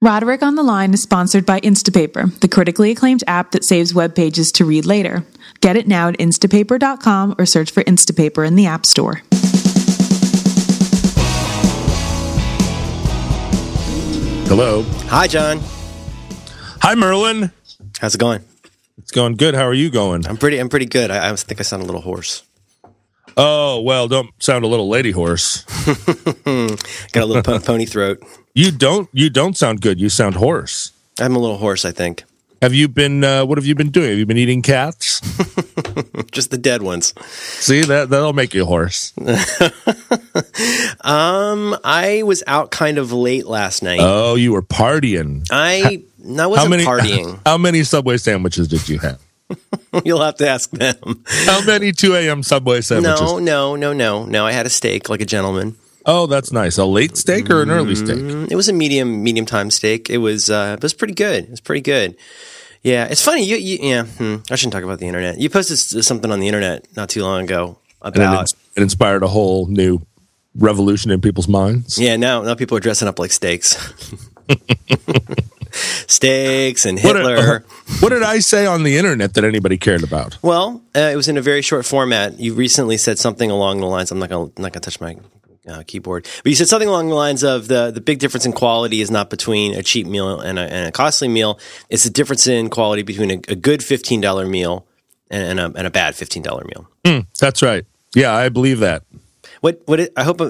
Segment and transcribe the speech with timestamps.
[0.00, 4.14] Roderick on the Line is sponsored by Instapaper, the critically acclaimed app that saves web
[4.14, 5.24] pages to read later.
[5.60, 9.22] Get it now at instapaper.com or search for Instapaper in the App Store.
[14.46, 14.82] Hello.
[15.08, 15.58] Hi, John.
[16.80, 17.50] Hi, Merlin.
[17.98, 18.44] How's it going?
[18.98, 19.56] It's going good.
[19.56, 20.28] How are you going?
[20.28, 20.58] I'm pretty.
[20.58, 21.10] I'm pretty good.
[21.10, 22.44] I, I think I sound a little hoarse.
[23.40, 25.62] Oh, well, don't sound a little lady horse.
[26.44, 28.20] Got a little po- pony throat.
[28.52, 30.00] You don't you don't sound good.
[30.00, 30.90] You sound hoarse.
[31.20, 31.84] I'm a little hoarse.
[31.84, 32.24] I think
[32.60, 34.10] Have you been uh, what have you been doing?
[34.10, 35.20] Have you been eating cats?
[36.32, 37.14] just the dead ones.
[37.32, 39.12] See, that that'll make you hoarse.
[41.02, 44.00] Um, I was out kind of late last night.
[44.02, 45.46] Oh, you were partying.
[45.50, 46.02] I
[46.38, 47.40] I wasn't partying.
[47.46, 49.20] How many Subway sandwiches did you have?
[50.04, 51.24] You'll have to ask them.
[51.46, 52.42] How many 2 a.m.
[52.42, 53.20] Subway sandwiches?
[53.20, 54.46] No, no, no, no, no.
[54.46, 55.76] I had a steak like a gentleman.
[56.06, 56.78] Oh, that's nice.
[56.78, 58.18] A late steak or an early steak?
[58.18, 60.08] Mm, It was a medium medium time steak.
[60.08, 61.44] It was uh, it was pretty good.
[61.44, 62.16] It was pretty good.
[62.82, 63.44] Yeah, it's funny.
[63.44, 64.04] You, you yeah.
[64.04, 65.38] Hmm, I shouldn't talk about the internet.
[65.38, 69.22] You posted something on the internet not too long ago And it, about it inspired
[69.22, 70.00] a whole new
[70.54, 71.98] revolution in people's minds.
[71.98, 73.76] Yeah, now now people are dressing up like steaks.
[76.06, 77.64] steaks and What did- Hitler.
[78.00, 80.36] what did I say on the internet that anybody cared about?
[80.42, 82.38] well, uh, it was in a very short format.
[82.38, 84.10] You recently said something along the lines.
[84.10, 85.16] I'm not gonna not gonna touch my
[85.68, 88.52] uh, keyboard, but you said something along the lines of the the big difference in
[88.52, 91.58] quality is not between a cheap meal and a, and a costly meal.
[91.90, 94.86] It's the difference in quality between a, a good fifteen dollar meal
[95.30, 96.88] and, and, a, and a bad fifteen dollar meal.
[97.40, 97.84] That's right.
[98.14, 99.02] Yeah, I believe that.
[99.60, 100.40] What what it, I hope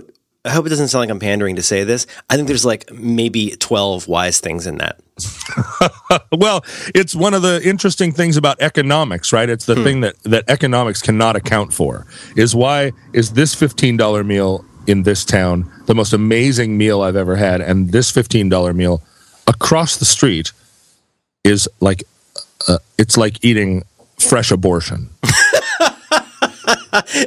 [0.48, 2.06] I hope it doesn't sound like I'm pandering to say this.
[2.30, 5.00] I think there's like maybe twelve wise things in that.
[6.32, 9.48] Well, it's one of the interesting things about economics, right?
[9.48, 12.06] It's the thing that, that economics cannot account for.
[12.36, 17.36] Is why is this $15 meal in this town the most amazing meal I've ever
[17.36, 19.02] had, and this $15 meal
[19.46, 20.52] across the street
[21.44, 22.04] is like
[22.68, 23.84] uh, it's like eating
[24.18, 25.10] fresh abortion.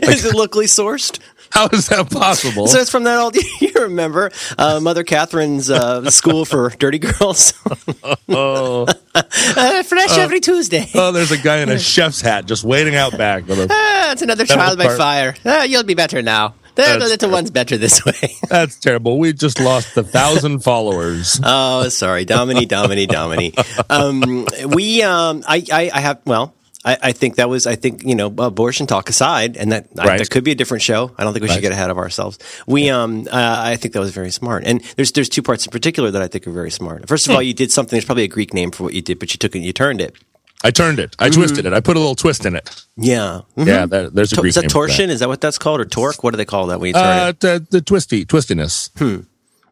[0.02, 1.20] Is it locally sourced?
[1.52, 2.68] How is that possible?
[2.68, 3.36] So it's from that old.
[3.62, 7.54] You remember uh, Mother Catherine's uh, school for dirty girls?
[8.30, 8.86] oh,
[9.16, 10.88] uh, fresh every Tuesday.
[10.96, 14.22] oh, there's a guy in a chef's hat just waiting out back with Ah, it's
[14.22, 15.36] another trial by fire.
[15.46, 16.56] Ah, you'll be better now.
[16.76, 18.36] The, That's the little one's better this way.
[18.50, 19.20] That's terrible.
[19.20, 21.40] We just lost a thousand followers.
[21.44, 23.54] oh, sorry, Domini, Domini, Domini.
[23.90, 26.22] Um, we, um, I, I, I have.
[26.26, 27.68] Well, I, I think that was.
[27.68, 30.82] I think you know, abortion talk aside, and that I, that could be a different
[30.82, 31.12] show.
[31.18, 32.40] I don't think we should get ahead of ourselves.
[32.66, 34.64] We, um, uh, I think that was very smart.
[34.66, 37.08] And there's there's two parts in particular that I think are very smart.
[37.08, 37.32] First Hmm.
[37.32, 37.92] of all, you did something.
[37.96, 40.02] There's probably a Greek name for what you did, but you took it, you turned
[40.02, 40.16] it.
[40.64, 41.16] I turned it.
[41.20, 41.74] I twisted it.
[41.74, 42.84] I put a little twist in it.
[42.96, 43.42] Yeah.
[43.58, 43.66] Mhm.
[43.68, 45.10] Yeah, that, there's a Greek is that torsion?
[45.10, 46.24] Is that what that's called, or torque?
[46.24, 47.40] What do they call that when you turn Uh, it?
[47.40, 48.90] the, the twisty twistiness.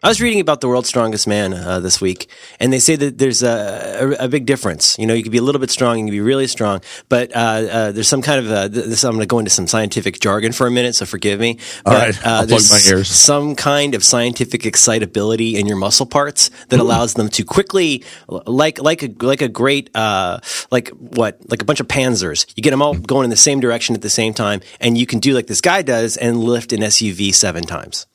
[0.01, 2.29] I was reading about the world's strongest man uh, this week,
[2.61, 4.97] and they say that there's a, a, a big difference.
[4.97, 6.79] You know, you can be a little bit strong, and you can be really strong,
[7.09, 9.03] but uh, uh, there's some kind of uh, this.
[9.03, 11.57] I'm going to go into some scientific jargon for a minute, so forgive me.
[11.85, 13.09] All But, right, I'll uh, plug my ears.
[13.09, 18.79] some kind of scientific excitability in your muscle parts that allows them to quickly, like
[18.81, 20.39] like a like a great uh,
[20.71, 22.45] like what like a bunch of panzers.
[22.55, 25.05] You get them all going in the same direction at the same time, and you
[25.05, 28.05] can do like this guy does and lift an SUV seven times.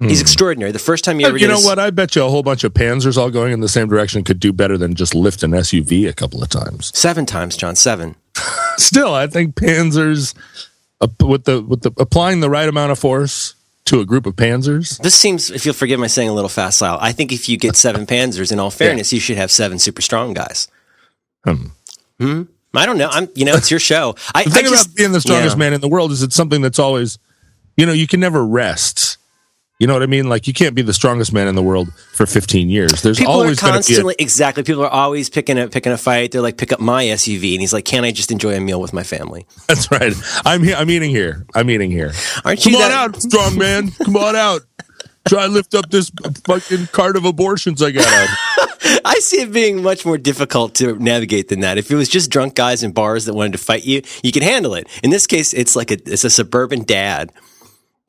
[0.00, 0.72] He's extraordinary.
[0.72, 1.42] The first time you ever Hmm.
[1.42, 1.78] You know what?
[1.78, 4.38] I bet you a whole bunch of Panzers all going in the same direction could
[4.38, 6.92] do better than just lift an SUV a couple of times.
[6.94, 7.76] Seven times, John.
[7.76, 8.14] Seven.
[8.76, 10.34] Still, I think Panzers
[11.00, 13.54] uh, with the with the applying the right amount of force
[13.86, 14.98] to a group of Panzers.
[15.00, 17.56] This seems, if you'll forgive my saying a little fast, Lyle, I think if you
[17.56, 20.68] get seven Panzers, in all fairness, you should have seven super strong guys.
[21.44, 21.66] Hmm.
[22.20, 22.42] Hmm?
[22.74, 23.08] I don't know.
[23.10, 24.16] I'm, you know, it's your show.
[24.34, 25.60] I, The thing I just, about being the strongest yeah.
[25.60, 27.18] man in the world is it's something that's always,
[27.76, 29.15] you know, you can never rest.
[29.78, 30.28] You know what I mean?
[30.30, 33.02] Like you can't be the strongest man in the world for 15 years.
[33.02, 34.62] There's People always going to be a, constantly exactly.
[34.62, 36.32] People are always picking a picking a fight.
[36.32, 38.80] They're like, pick up my SUV, and he's like, can't I just enjoy a meal
[38.80, 39.46] with my family?
[39.68, 40.14] That's right.
[40.46, 40.76] I'm here.
[40.76, 41.44] I'm eating here.
[41.54, 42.12] I'm eating here.
[42.44, 43.90] Aren't Come you on that- out, strong man.
[43.90, 44.62] Come on out.
[45.28, 46.10] Try and lift up this
[46.44, 48.28] fucking cart of abortions I got out.
[49.04, 51.78] I see it being much more difficult to navigate than that.
[51.78, 54.44] If it was just drunk guys in bars that wanted to fight you, you could
[54.44, 54.86] handle it.
[55.02, 57.32] In this case, it's like a it's a suburban dad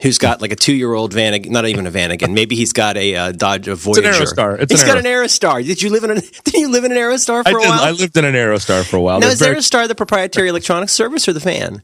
[0.01, 2.33] who's got like a two year old van, not even a Vanagon.
[2.33, 4.11] Maybe he's got a uh, Dodge a Voyager.
[4.11, 4.59] Aerostar.
[4.61, 5.65] It's He's an got an Aerostar.
[5.65, 7.69] Did you live in a Did you live in an Aerostar for I a did.
[7.69, 7.79] while?
[7.81, 9.19] I lived in an Aerostar for a while.
[9.19, 11.81] now They're is very- Aerostar the proprietary electronic service or the van?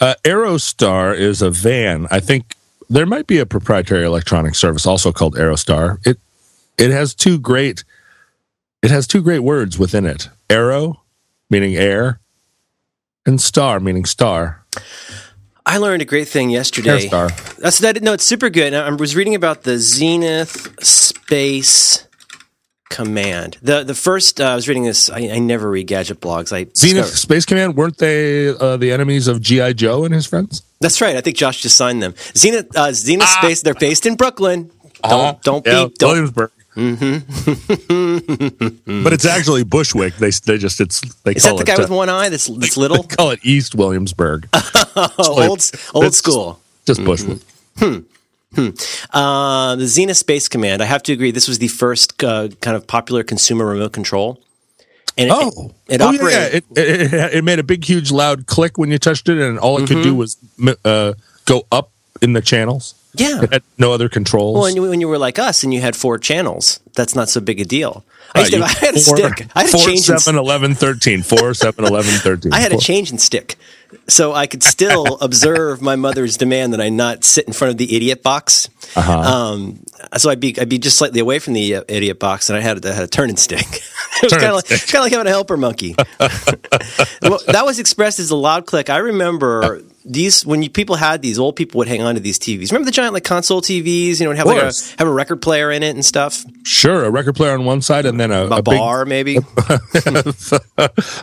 [0.00, 2.06] uh, Aerostar is a van.
[2.10, 2.54] I think
[2.88, 5.98] there might be a proprietary electronic service also called Aerostar.
[6.06, 6.18] It
[6.78, 7.84] it has two great
[8.82, 10.28] it has two great words within it.
[10.48, 11.02] Aero,
[11.50, 12.20] meaning air,
[13.26, 14.64] and star, meaning star.
[15.68, 17.08] I learned a great thing yesterday.
[17.08, 17.56] Airstar.
[17.56, 18.02] That's that.
[18.02, 18.72] No, it's super good.
[18.74, 22.06] I was reading about the Zenith Space
[22.90, 23.58] Command.
[23.60, 25.10] The the first uh, I was reading this.
[25.10, 26.52] I, I never read gadget blogs.
[26.52, 30.26] I Zenith discovered- Space Command weren't they uh, the enemies of GI Joe and his
[30.26, 30.62] friends?
[30.80, 31.16] That's right.
[31.16, 32.14] I think Josh just signed them.
[32.34, 33.62] Zenith uh, Zenith Space.
[33.62, 34.70] They're based in Brooklyn.
[35.02, 35.34] Don't Uh-huh.
[35.42, 36.08] don't Yeah, be don't.
[36.10, 36.50] Williamsburg.
[36.78, 39.02] Mm-hmm.
[39.04, 40.14] but it's actually Bushwick.
[40.16, 42.28] They they just it's they Is that the it guy uh, with one eye?
[42.28, 43.02] That's that's little.
[43.02, 44.48] call it East Williamsburg.
[45.00, 45.62] Oh, old
[45.94, 46.58] old school.
[46.84, 47.38] Just Bushwick.
[49.12, 50.82] Uh, the Zenith Space Command.
[50.82, 51.30] I have to agree.
[51.30, 54.40] This was the first uh, kind of popular consumer remote control.
[55.16, 56.30] And it, Oh, it, oh operated.
[56.32, 56.46] yeah.
[56.46, 59.58] It, it, it, it made a big, huge, loud click when you touched it, and
[59.58, 60.66] all it could do Mm-hmm.
[60.66, 61.12] was uh,
[61.44, 61.90] go up
[62.22, 62.94] in the channels.
[63.20, 63.42] Yeah.
[63.42, 64.54] It had no other controls.
[64.54, 67.28] Well, when you, when you were like us and you had four channels, that's not
[67.28, 68.04] so big a deal.
[68.34, 69.46] I, used to, Uh, I had a stick.
[69.54, 71.22] I had a four, change in, seven, 11, 13.
[71.22, 72.52] Four, seven, 11, 13.
[72.52, 73.56] I had a change in stick,
[74.06, 77.78] so I could still observe my mother's demand that I not sit in front of
[77.78, 78.68] the idiot box.
[78.96, 79.18] Uh-huh.
[79.18, 79.80] Um,
[80.16, 82.60] so I'd be I'd be just slightly away from the uh, idiot box, and I
[82.60, 83.60] had I had a turning stick.
[83.60, 85.94] it was kind of like kind of like having a helper monkey.
[87.22, 88.90] well, that was expressed as a loud click.
[88.90, 92.38] I remember these when you, people had these old people would hang on to these
[92.38, 92.70] TVs.
[92.70, 94.18] Remember the giant like console TVs?
[94.18, 96.44] You know, would have like a, have a record player in it and stuff.
[96.64, 99.38] Sure, a record player on one side, and then a, A, a big- bar maybe.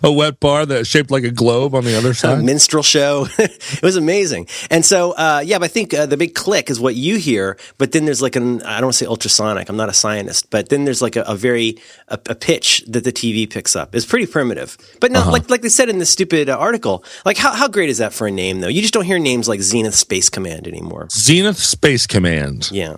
[0.04, 2.40] a wet bar that shaped like a globe on the other side.
[2.40, 3.28] a minstrel show.
[3.38, 4.48] it was amazing.
[4.70, 7.58] And so, uh, yeah, but I think uh, the big click is what you hear,
[7.78, 10.50] but then there's like an, I don't want to say ultrasonic, I'm not a scientist,
[10.50, 11.78] but then there's like a, a very,
[12.08, 13.96] a, a pitch that the TV picks up.
[13.96, 14.78] It's pretty primitive.
[15.00, 15.26] But Uh-huh.
[15.26, 18.00] no, like, like they said in this stupid uh, article, like how, how great is
[18.00, 18.68] that for a name though?
[18.75, 21.07] You just don't hear names like Zenith Space Command anymore.
[21.10, 22.69] Zenith Space Command.
[22.74, 22.98] Yeah.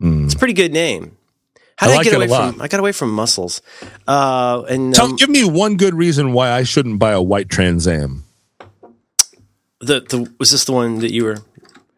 [0.00, 1.18] It's a pretty good name.
[1.76, 1.92] How Hmm.
[1.92, 2.62] I did I, get away from?
[2.62, 3.60] I got away from muscles.
[4.08, 7.50] Uh, and Tell, um, give me one good reason why I shouldn't buy a white
[7.50, 8.24] Trans Am.
[9.80, 11.36] The the was this the one that you were?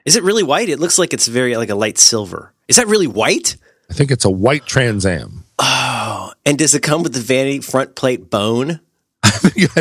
[0.04, 0.68] Is it really white?
[0.68, 2.52] It looks like it's very like a light silver.
[2.66, 3.56] Is that really white?
[3.88, 5.44] I think it's a white Trans Am.
[5.60, 8.80] Oh, And does it come with the vanity front plate bone?
[9.22, 9.28] I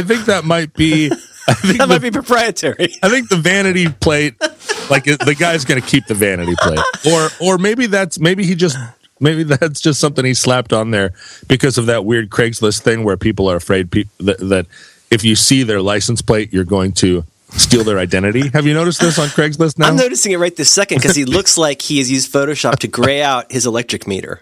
[0.03, 1.11] think that might be.
[1.51, 2.95] I think That the, might be proprietary.
[3.03, 4.35] I think the vanity plate,
[4.89, 8.55] like the guy's going to keep the vanity plate, or or maybe that's maybe he
[8.55, 8.77] just
[9.19, 11.13] maybe that's just something he slapped on there
[11.47, 14.65] because of that weird Craigslist thing where people are afraid pe- that, that
[15.09, 18.49] if you see their license plate, you're going to steal their identity.
[18.49, 19.87] Have you noticed this on Craigslist now?
[19.87, 22.87] I'm noticing it right this second because he looks like he has used Photoshop to
[22.87, 24.41] gray out his electric meter.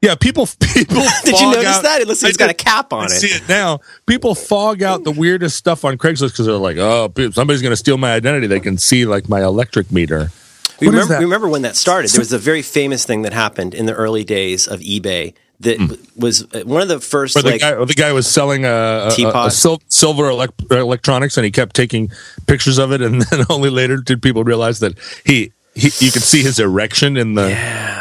[0.00, 0.46] Yeah, people.
[0.74, 1.02] People.
[1.24, 2.00] Did you notice out- that?
[2.00, 3.10] It looks like it's got a cap on I it.
[3.10, 3.80] see it now.
[4.06, 7.76] People fog out the weirdest stuff on Craigslist because they're like, "Oh, somebody's going to
[7.76, 10.30] steal my identity." They can see like my electric meter.
[10.78, 11.20] What is remember, that?
[11.20, 12.12] remember when that started?
[12.12, 15.78] There was a very famous thing that happened in the early days of eBay that
[15.78, 15.94] hmm.
[16.16, 19.08] was uh, one of the first the like guy, the guy was selling a, a,
[19.08, 19.48] a, Teapot.
[19.48, 22.10] a sil- silver elec- electronics, and he kept taking
[22.46, 26.22] pictures of it, and then only later did people realize that he, he you could
[26.22, 27.48] see his erection in the.
[27.48, 27.97] Yeah,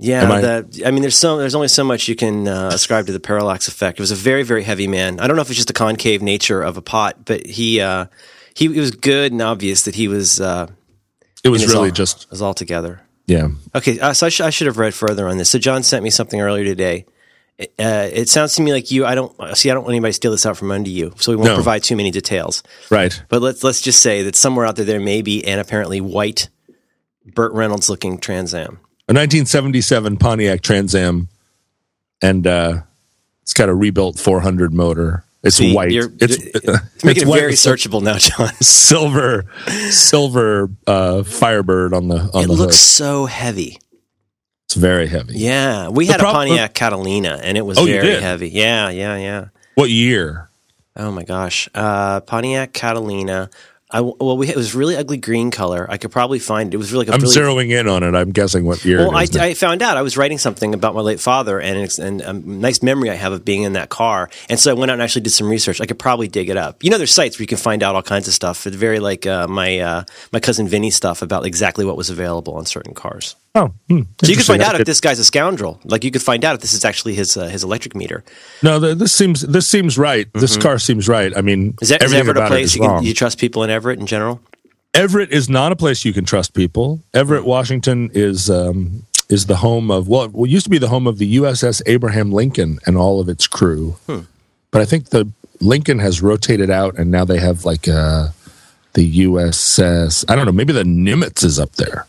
[0.00, 3.06] Am I- the, I mean, there's so there's only so much you can uh, ascribe
[3.06, 3.98] to the parallax effect.
[3.98, 5.18] It was a very very heavy man.
[5.20, 8.06] I don't know if it's just the concave nature of a pot, but he uh,
[8.54, 10.68] he it was good and obvious that he was uh,
[11.44, 13.00] It was really all, just was all together.
[13.26, 13.48] yeah.
[13.74, 15.50] Okay, uh, so I, sh- I should have read further on this.
[15.50, 17.04] So John sent me something earlier today.
[17.60, 19.04] Uh, it sounds to me like you.
[19.04, 19.68] I don't see.
[19.68, 21.54] I don't want anybody to steal this out from under you, so we won't No.
[21.56, 22.62] provide too many details.
[22.88, 23.20] Right.
[23.28, 26.50] But let's let's just say that somewhere out there there may be an apparently white
[27.34, 28.78] Burt Reynolds looking Trans Am.
[29.08, 31.28] A 1977 Pontiac Trans Am,
[32.20, 32.80] and uh,
[33.42, 35.24] it's got a rebuilt 400 motor.
[35.42, 35.90] It's See, white.
[35.92, 38.52] you're- It's, It's making it very searchable now, John.
[38.60, 39.46] silver,
[39.90, 42.74] silver uh, Firebird on the on It the looks hood.
[43.06, 43.78] so heavy.
[44.66, 45.38] It's very heavy.
[45.38, 48.50] Yeah, we The had prob- a Pontiac Catalina, and it was Oh, very heavy.
[48.50, 49.44] Yeah, yeah, yeah.
[49.74, 50.50] What year?
[50.96, 53.48] Oh my gosh, uh, Pontiac Catalina.
[53.90, 55.86] I, well, we, it was really ugly green color.
[55.88, 56.74] I could probably find it.
[56.74, 57.06] It was really.
[57.06, 58.14] Like a I'm really, zeroing in on it.
[58.14, 58.98] I'm guessing what year.
[58.98, 59.26] Well, I.
[59.40, 62.82] I found out I was writing something about my late father, and and a nice
[62.82, 64.28] memory I have of being in that car.
[64.50, 65.80] And so I went out and actually did some research.
[65.80, 66.84] I could probably dig it up.
[66.84, 68.66] You know, there's sites where you can find out all kinds of stuff.
[68.66, 72.54] It's very like uh, my uh, my cousin Vinny stuff about exactly what was available
[72.56, 73.36] on certain cars.
[73.54, 75.80] oh, hmm, So you could find out if this guy's a scoundrel.
[75.84, 78.22] Like you could find out if this is actually his uh, his electric meter.
[78.62, 80.28] No, th- this seems this seems right.
[80.34, 81.34] This car seems right.
[81.34, 81.82] I mean, Mm-hmm.
[81.82, 84.06] Is that is everything Everett a place you can you trust people in Everett in
[84.06, 84.40] general?
[84.92, 87.00] Everett is not a place you can trust people.
[87.14, 91.06] Everett, Washington is um, is the home of well, it used to be the home
[91.06, 93.92] of the USS Abraham Lincoln and all of its crew.
[94.06, 94.22] Hmm.
[94.72, 95.30] But I think the
[95.60, 98.30] Lincoln has rotated out, and now they have like uh,
[98.94, 100.24] the USS.
[100.28, 100.50] I don't know.
[100.50, 102.04] Maybe the Nimitz is up there.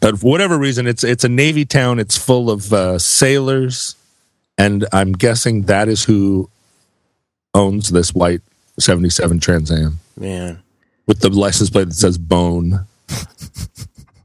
[0.00, 2.00] But for whatever reason, it's it's a navy town.
[2.00, 3.94] It's full of uh, sailors,
[4.58, 6.50] and I'm guessing that is who
[7.54, 8.42] owns this white
[8.80, 10.63] '77 Trans Am Man,
[11.06, 12.86] with the license plate that says bone.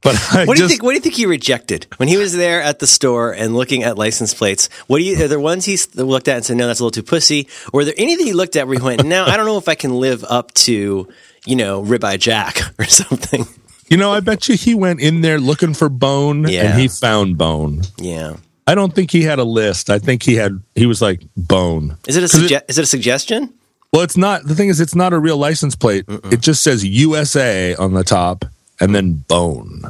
[0.02, 0.84] but I What do you just, think?
[0.84, 3.84] What do you think he rejected when he was there at the store and looking
[3.84, 4.70] at license plates?
[4.88, 5.24] What do you?
[5.24, 7.48] Are there ones he looked at and said, "No, that's a little too pussy"?
[7.74, 9.68] Or are there anything he looked at where he went, "Now I don't know if
[9.68, 11.08] I can live up to,
[11.46, 13.46] you know, ribeye Jack or something."
[13.90, 16.66] you know, I bet you he went in there looking for bone Yeah.
[16.72, 17.82] and he found bone.
[17.98, 18.38] Yeah.
[18.68, 19.90] I don't think he had a list.
[19.90, 21.98] I think he had, he was like bone.
[22.08, 23.52] Is it a sugge- is it a suggestion?
[23.92, 24.44] Well, it's not.
[24.46, 26.06] The thing is, it's not a real license plate.
[26.08, 28.46] It just says USA on the top
[28.80, 29.82] and then bone.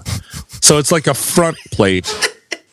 [0.61, 2.09] So it's like a front plate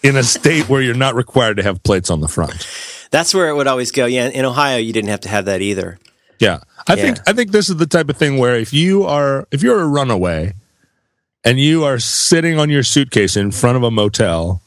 [0.02, 2.66] in a state where you're not required to have plates on the front.
[3.10, 4.06] That's where it would always go.
[4.06, 5.98] Yeah, in Ohio, you didn't have to have that either.
[6.38, 6.60] Yeah.
[6.88, 7.02] I Yeah.
[7.02, 9.80] think I think this is the type of thing where if you are if you're
[9.80, 10.52] a runaway
[11.44, 14.60] and you are sitting on your suitcase in front of a motel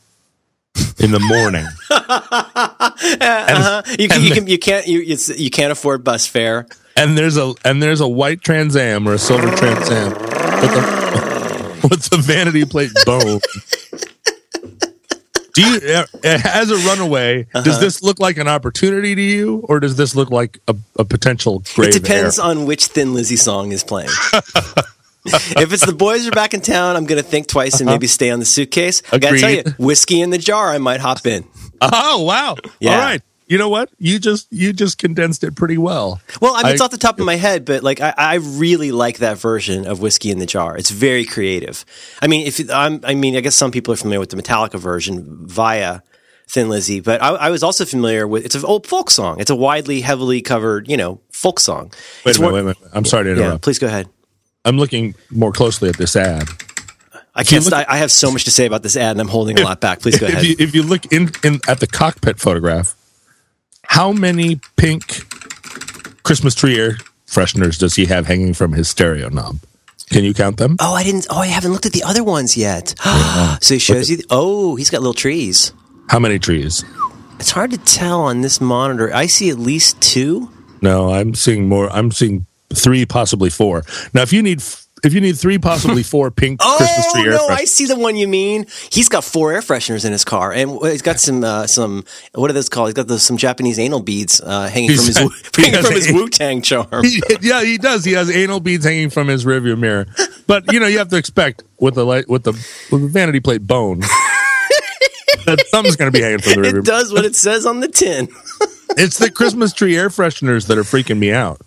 [1.00, 1.65] in the morning
[4.00, 6.67] You, can, you, can, you can't you it's, you can't afford bus fare.
[6.95, 10.75] and there's a and there's a white Trans Am or a silver Trans Am with
[10.75, 13.39] a with a vanity plate bone.
[15.55, 17.63] Do you, uh, as a runaway, Uh-huh.
[17.63, 21.03] does this look like an opportunity to you, or does this look like a, a
[21.03, 22.48] potential grave It depends error?
[22.50, 24.09] on which Thin Lizzy song is playing.
[25.25, 28.07] if it's the boys are back in town, I'm going to think twice and maybe
[28.07, 29.01] stay on the suitcase.
[29.11, 29.75] I got to tell you, Uh-huh.
[29.77, 31.45] Whiskey in the jar, I might hop in.
[31.81, 32.55] Oh wow!
[32.79, 32.91] Yeah.
[32.95, 33.21] All right.
[33.47, 33.89] You know what?
[33.97, 36.21] You just you just condensed it pretty well.
[36.39, 38.35] Well, I mean, it's I- off the top of my head, but like I, I
[38.35, 40.77] really like that version of whiskey in the jar.
[40.77, 41.83] It's very creative.
[42.21, 44.77] I mean, if I'm, I mean, I guess some people are familiar with the Metallica
[44.79, 46.01] version via
[46.47, 48.45] Thin Lizzy, but I, I was also familiar with.
[48.45, 49.39] It's an old folk song.
[49.39, 51.91] It's a widely, heavily covered, you know, folk song.
[52.25, 52.91] Wait It's a minute, one- wait minute.
[52.93, 53.63] I'm sorry to Yeah, interrupt.
[53.63, 54.07] please go ahead.
[54.65, 56.47] I'm looking more closely at this ad.
[57.35, 57.71] I can't.
[57.71, 60.01] I have so much to say about this ad, and I'm holding a lot back.
[60.01, 60.45] Please go If ahead.
[60.45, 62.95] you, if you look in, in at the cockpit photograph,
[63.83, 65.23] how many pink
[66.23, 66.97] Christmas tree air
[67.27, 69.59] fresheners does he have hanging from his stereo knob?
[70.09, 70.75] Can you count them?
[70.79, 71.27] Oh, I didn't.
[71.29, 72.95] Oh, I haven't looked at the other ones yet.
[73.61, 74.17] so he shows you.
[74.29, 75.71] Oh, he's got little trees.
[76.09, 76.83] How many trees?
[77.39, 79.13] It's hard to tell on this monitor.
[79.13, 80.51] I see at least two.
[80.81, 81.89] No, I'm seeing more.
[81.91, 83.83] I'm seeing three, possibly four.
[84.13, 84.61] Now, if you need
[85.01, 87.95] if you need three, possibly four pink Christmas Oh tree air no, I see the
[87.95, 88.65] one you mean.
[88.91, 92.49] He's got four air fresheners in his car, and he's got some uh, some what
[92.49, 92.89] are those called?
[92.89, 95.95] He's got those, some Japanese anal beads uh, hanging from his He's- hanging has from
[95.95, 97.03] his Wu Tang charm.
[97.03, 98.03] He- yeah, he does.
[98.03, 100.05] He has anal beads hanging from his rearview mirror.
[100.47, 102.51] But you know, you have to expect with the light with the
[102.91, 103.99] with the vanity plate bone
[105.45, 106.79] that something's going to be hanging from the rearview.
[106.79, 108.27] It does what it says on the tin.
[108.97, 111.61] It's the Christmas tree air fresheners that are freaking me out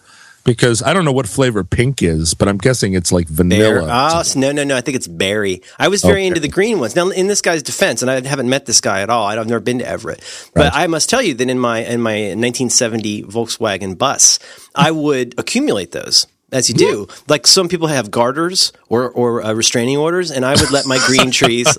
[0.44, 3.88] because I don't know what flavor pink is, but I'm guessing it's like vanilla.
[3.90, 4.76] Oh s- no, no, no!
[4.76, 5.62] I think it's berry.
[5.78, 6.26] I was very Okay.
[6.26, 6.96] into the green ones.
[6.96, 9.26] Now, in this guy's defense, and I haven't met this guy at all.
[9.26, 10.20] I've never been to Everett,
[10.54, 10.72] but Right.
[10.74, 14.38] I must tell you that in my in my 1970 Volkswagen bus,
[14.74, 16.26] I would accumulate those.
[16.52, 20.50] As you do, like some people have garters or or uh, restraining orders, and I
[20.54, 21.76] would let my green trees.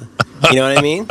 [0.50, 1.08] You know what I mean?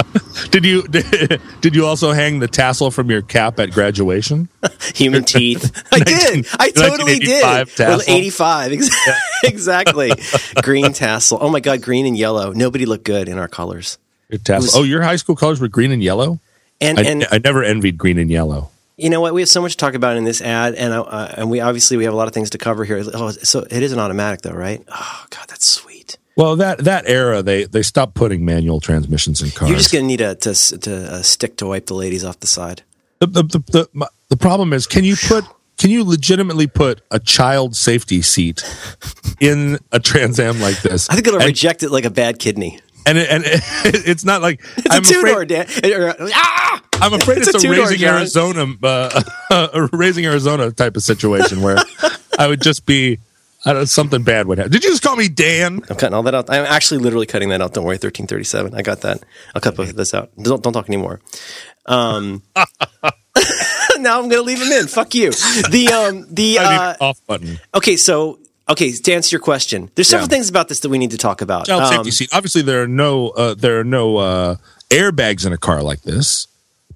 [0.50, 0.82] Did you
[1.62, 4.48] did you also hang the tassel from your cap at graduation?
[4.96, 5.70] Human teeth.
[5.92, 6.46] I did.
[6.58, 7.42] I totally did.
[7.44, 8.72] 1985 Well, 85.
[8.72, 10.12] ex- Exactly.
[10.62, 11.38] green tassel.
[11.40, 12.52] Oh my God, green and yellow.
[12.52, 13.96] Nobody looked good in our colors.
[14.28, 14.62] Your tassel.
[14.66, 16.40] was- oh, your high school colors were green and yellow.
[16.80, 18.70] And I, and I never envied green and yellow.
[19.02, 19.34] You know what?
[19.34, 21.96] We have so much to talk about in this ad, and uh, and we obviously
[21.96, 23.02] we have a lot of things to cover here.
[23.12, 24.82] Oh, so it is an automatic though, right?
[24.88, 26.18] Oh God, that's sweet.
[26.36, 29.68] Well, that that era they they stopped putting manual transmissions in cars.
[29.68, 32.46] You're just gonna need a to to a stick to wipe the ladies off the
[32.46, 32.82] side.
[33.18, 35.44] the, the, the, the, the problem is can you put
[35.78, 38.62] can you legitimately put a child safety seat
[39.40, 41.10] in a Trans Am like this?
[41.10, 42.78] I think it'll and, reject it like a bad kidney.
[43.06, 43.60] And, it, and it,
[44.08, 45.66] it's not like It's I'm a Dan.
[46.34, 46.82] Ah!
[46.94, 48.04] I'm afraid it's, It's a a, raising.
[48.04, 49.22] Arizona uh,
[49.72, 51.78] a raising Arizona type of situation where
[52.38, 53.18] I would just be
[53.64, 54.72] I don't, something bad would happen.
[54.72, 55.82] Did you just call me Dan?
[55.88, 56.50] I'm cutting all that out.
[56.50, 57.74] I'm actually literally cutting that out.
[57.74, 58.74] Don't worry, 1337.
[58.74, 59.22] I got that.
[59.54, 60.30] I'll cut both of this out.
[60.40, 61.20] Don't, don't talk anymore.
[61.86, 62.42] Um,
[63.98, 64.88] now I'm going to leave him in.
[64.88, 65.30] Fuck you.
[65.30, 67.60] The, um, the, uh, off button.
[67.72, 68.40] okay, so,
[68.72, 70.34] okay, to answer your question, there's several Yeah.
[70.36, 71.66] things about this that we need to talk about.
[71.66, 72.28] Child Um, safety seat.
[72.32, 74.56] Obviously, there are no uh, there are no uh,
[74.90, 76.46] airbags in a car like this.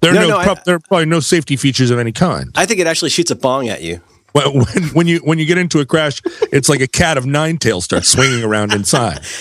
[0.01, 2.51] There are No, no, no, I- there are probably no safety features of any kind.
[2.55, 3.99] I think it actually shoots a bong at you.
[4.37, 7.25] When, when, when you when you get into a crash, it's like a cat of
[7.25, 9.21] nine tails starts swinging around inside.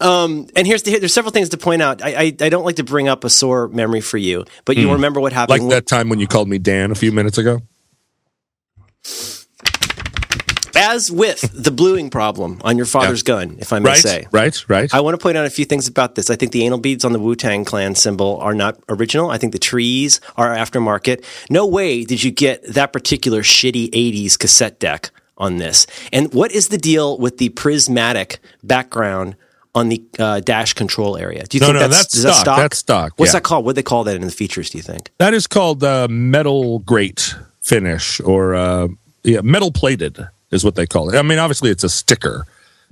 [0.00, 2.02] Um, and here's the, there's several things to point out.
[2.02, 4.92] I, I I don't like to bring up a sore memory for you, but you
[4.92, 5.62] remember what happened.
[5.62, 7.60] Like that time when you called me Dan a few minutes ago.
[10.76, 14.26] As with the bluing problem on your father's gun, if I may Right, say.
[14.32, 14.94] right, right.
[14.94, 16.30] I want to point out a few things about this.
[16.30, 19.30] I think the anal beads on the Wu Tang Clan symbol are not original.
[19.30, 21.24] I think the trees are aftermarket.
[21.50, 25.86] No way did you get that particular shitty 80s cassette deck on this.
[26.12, 29.34] And what is the deal with the prismatic background
[29.74, 31.44] on the uh, dash control area?
[31.44, 32.44] Do you No, think no, that's, that's is that stock.
[32.44, 32.58] stock?
[32.58, 33.38] That's stock, What's yeah.
[33.38, 33.64] that called?
[33.64, 34.70] What do they call that in the features?
[34.70, 35.10] Do you think?
[35.18, 38.88] That is called uh, metal grate finish or uh,
[39.24, 41.16] yeah, metal plated is what they call it.
[41.18, 42.46] I mean, obviously it's a sticker,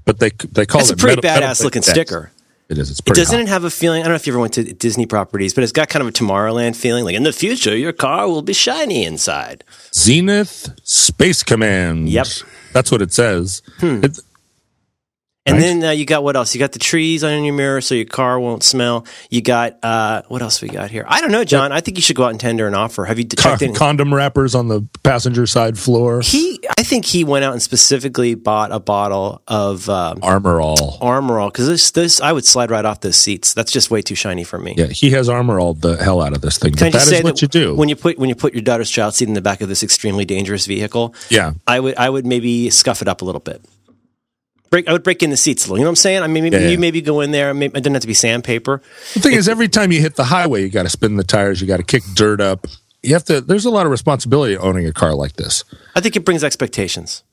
[0.04, 2.08] but they they call That's a pretty metal- metal badass looking plated.
[2.08, 2.32] sticker.
[2.68, 2.88] It is.
[2.90, 3.42] It's It doesn't hot.
[3.42, 4.02] it have a feeling?
[4.02, 6.08] I don't know if you ever went to Disney properties, but it's got kind of
[6.08, 7.04] a Tomorrowland feeling.
[7.04, 9.64] Like in the future, your car will be shiny inside.
[9.92, 12.08] Zenith Space Command.
[12.08, 12.26] Yep.
[12.28, 12.48] Hmm.
[12.72, 13.62] That's what it says.
[13.82, 14.20] It-
[15.46, 16.54] And then uh, you got what else?
[16.54, 19.06] You got the trees on your mirror so your car won't smell.
[19.30, 21.06] You got uh, what else we got here?
[21.08, 21.72] I don't know, John.
[21.72, 23.06] I think you should go out and tender an offer.
[23.06, 23.74] Have you con- checked in?
[23.74, 26.20] condom wrappers on the passenger side floor.
[26.20, 30.98] He, I think he went out and specifically bought a bottle of um, Armor all.
[31.00, 33.54] Armor All because this, this, I would slide right off those seats.
[33.54, 34.74] That's just way too shiny for me.
[34.76, 36.72] Yeah, he has armor all the hell out of this thing.
[36.74, 37.74] Can I But that is say what that you do.
[37.74, 39.82] when you put when you put your daughter's child seat in the back of this
[39.82, 41.14] extremely dangerous vehicle?
[41.30, 41.52] yeah.
[41.66, 43.64] I would I would maybe scuff it up a little bit.
[44.70, 45.78] Break I would break in the seats a little.
[45.78, 46.22] You know what I'm saying?
[46.22, 46.68] I mean, maybe Yeah, yeah.
[46.70, 47.52] you maybe go in there.
[47.52, 48.80] Maybe, it doesn't have to be sandpaper.
[49.14, 51.60] The thing is, every time you hit the highway, you got to spin the tires.
[51.60, 52.66] You got to kick dirt up.
[53.02, 53.40] You have to.
[53.40, 55.64] There's a lot of responsibility owning a car like this.
[55.96, 57.24] I think it brings expectations.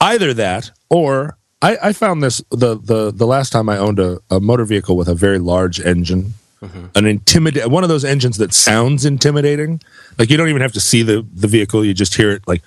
[0.00, 4.20] Either that, or I, I found this the the the last time I owned a,
[4.30, 6.34] a motor vehicle with a very large engine,
[6.94, 9.80] an intimidate one of those engines that sounds intimidating.
[10.18, 12.62] Like you don't even have to see the the vehicle; you just hear it like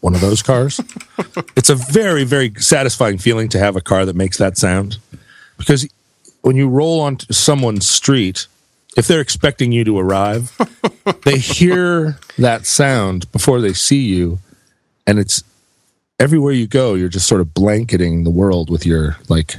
[0.00, 0.80] one of those cars.
[1.56, 4.98] it's a very very satisfying feeling to have a car that makes that sound
[5.58, 5.88] because
[6.42, 8.46] when you roll onto someone's street
[8.96, 10.56] if they're expecting you to arrive
[11.24, 14.38] they hear that sound before they see you
[15.06, 15.42] and it's
[16.20, 19.56] everywhere you go you're just sort of blanketing the world with your like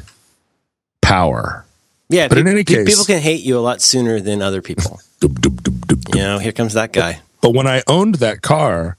[1.07, 1.65] power
[2.09, 4.61] Yeah, But in any pe- case- people can hate you a lot sooner than other
[4.61, 4.99] people.
[6.13, 7.21] You know, here comes that guy.
[7.41, 8.97] But when I owned that car,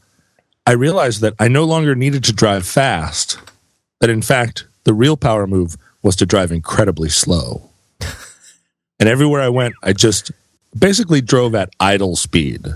[0.66, 3.38] I realized that I no longer needed to drive fast.
[4.00, 7.70] That in fact, the real power move was to drive incredibly slow.
[9.00, 10.32] and everywhere I went, I just
[10.76, 12.66] basically drove at idle speed.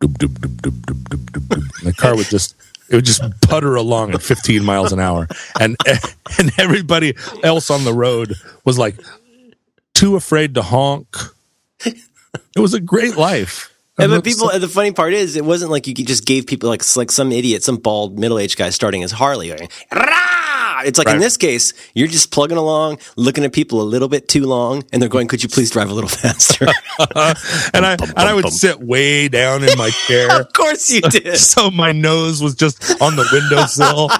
[0.00, 2.54] The car would just
[2.90, 5.28] it would just putter along at 15 miles an hour
[5.60, 5.76] and
[6.38, 8.96] and everybody else on the road was like
[9.94, 11.16] too afraid to honk.
[11.84, 13.70] It was a great life.
[14.00, 16.82] I'm but people, the funny part is, it wasn't like you just gave people like
[16.96, 19.50] like some idiot, some bald middle aged guy starting his Harley.
[19.50, 24.08] "Rah!" It's like in this case, you're just plugging along, looking at people a little
[24.08, 26.66] bit too long, and they're going, "Could you please drive a little faster?"
[26.98, 31.36] and I and I would sit way down in my chair, of course you did.
[31.36, 34.10] so my nose was just on the windowsill.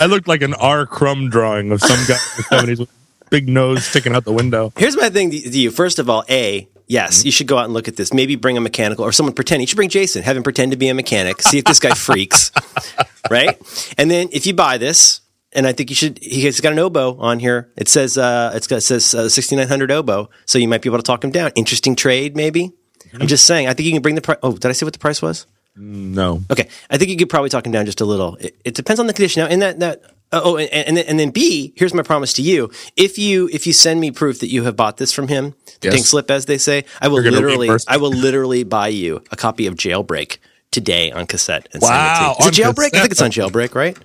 [0.00, 0.86] I looked like an R.
[0.86, 2.90] Crumb drawing of some guy in the seventies with
[3.30, 4.72] big nose sticking out the window.
[4.76, 5.70] Here's my thing to you.
[5.70, 8.12] First of all, a yes, you should go out and look at this.
[8.12, 9.62] Maybe bring a mechanical or someone pretend.
[9.62, 10.22] You should bring Jason.
[10.22, 11.42] Have him pretend to be a mechanic.
[11.42, 12.50] See if this guy freaks,
[13.30, 13.58] right?
[13.96, 15.20] And then if you buy this,
[15.52, 16.18] and I think you should.
[16.22, 17.70] He's got an oboe on here.
[17.76, 20.98] It says uh, it's got it says uh, 6900 oboe, so you might be able
[20.98, 21.52] to talk him down.
[21.54, 22.72] Interesting trade, maybe.
[23.14, 23.66] I'm just saying.
[23.68, 24.36] I think you can bring the price.
[24.42, 25.46] Oh, did I say what the price was?
[25.80, 28.34] No, Okay, I think you could probably talk him down just a little.
[28.36, 29.42] It, it depends on the condition.
[29.42, 31.72] Now, and that that oh, and, and then, and then B.
[31.76, 34.76] Here's my promise to you: if you if you send me proof that you have
[34.76, 35.94] bought this from him, the Yes.
[35.94, 37.70] pink slip, as they say, I will literally.
[37.86, 40.38] I will literally buy you a copy of Jailbreak
[40.70, 41.68] today on cassette.
[41.72, 42.50] And Wow, send it to you.
[42.50, 42.94] Is it Jailbreak?
[42.96, 43.96] I think it's on Jailbreak, right?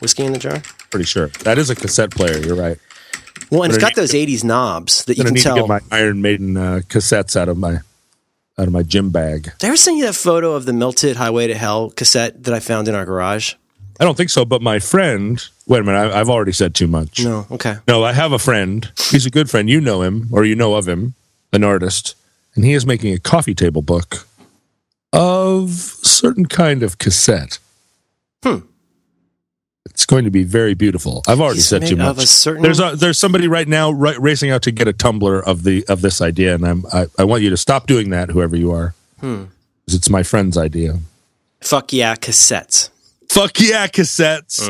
[0.00, 0.62] Whiskey in the jar.
[0.90, 2.38] pretty sure that is a cassette player.
[2.38, 2.78] You're right.
[3.50, 5.56] Well, and it's got those '80s knobs that you can tell.
[5.56, 7.80] to get my Iron Maiden uh, cassettes out of my
[8.58, 9.44] out of my gym bag.
[9.58, 12.52] Did I ever send you that photo of the melted Highway to Hell cassette that
[12.54, 13.54] I found in our garage?
[14.00, 15.42] I don't think so, but my friend.
[15.66, 17.22] Wait a minute, I, I've already said too much.
[17.24, 17.46] No.
[17.50, 17.76] Okay.
[17.86, 18.90] No, I have a friend.
[19.10, 19.70] He's a good friend.
[19.70, 21.14] You know him, or you know of him,
[21.52, 22.14] an artist,
[22.54, 24.26] and he is making a coffee table book
[25.12, 27.58] of certain kind of cassette.
[28.42, 28.58] Hmm.
[29.86, 31.22] It's going to be very beautiful.
[31.28, 32.16] I've already He's said too much.
[32.18, 35.42] a certain- There's a, there's somebody right now right, racing out to get a Tumblr
[35.44, 38.30] of the of this idea, and I'm I, I want you to stop doing that,
[38.30, 38.94] whoever you are.
[39.20, 39.44] Hmm.
[39.86, 40.98] It's my friend's idea.
[41.60, 42.88] Fuck yeah, cassettes.
[43.32, 44.66] Fuck yeah, cassettes.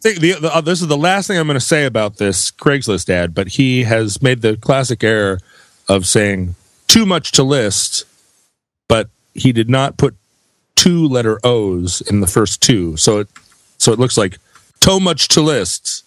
[0.00, 2.50] Think the, the, uh, this is the last thing I'm going to say about this
[2.50, 5.38] Craigslist ad, but he has made the classic error
[5.88, 6.54] of saying
[6.86, 8.04] too much to list,
[8.88, 10.16] but he did not put
[10.76, 13.28] two letter O's in the first two, so it
[13.76, 14.38] so it looks like
[14.80, 16.04] too much to list.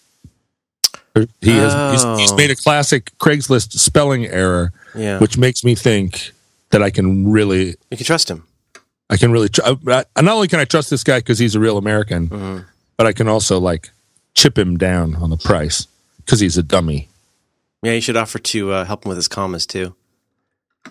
[1.14, 2.36] He has he's, he's Oh.
[2.36, 5.20] made a classic Craigslist spelling error, Yeah.
[5.20, 6.32] which makes me think
[6.70, 8.42] that I can really You can trust him.
[9.10, 9.48] I can really.
[9.48, 12.28] Tr- I, I, not only can I trust this guy because he's a real American,
[12.28, 12.58] Mm-hmm.
[12.96, 13.90] but I can also like
[14.34, 15.86] chip him down on the price
[16.18, 17.08] because he's a dummy.
[17.82, 19.94] Yeah, you should offer to uh, help him with his commas too.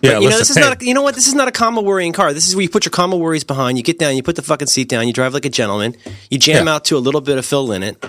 [0.02, 0.82] Yeah, you know, this is hey, not.
[0.82, 1.14] A, you know what?
[1.14, 2.32] This is not a comma worrying car.
[2.32, 3.78] This is where you put your comma worries behind.
[3.78, 5.96] You get down, you put the fucking seat down, you drive like a gentleman.
[6.30, 6.74] You jam Yeah.
[6.74, 8.02] out to a little bit of Phil Lynott.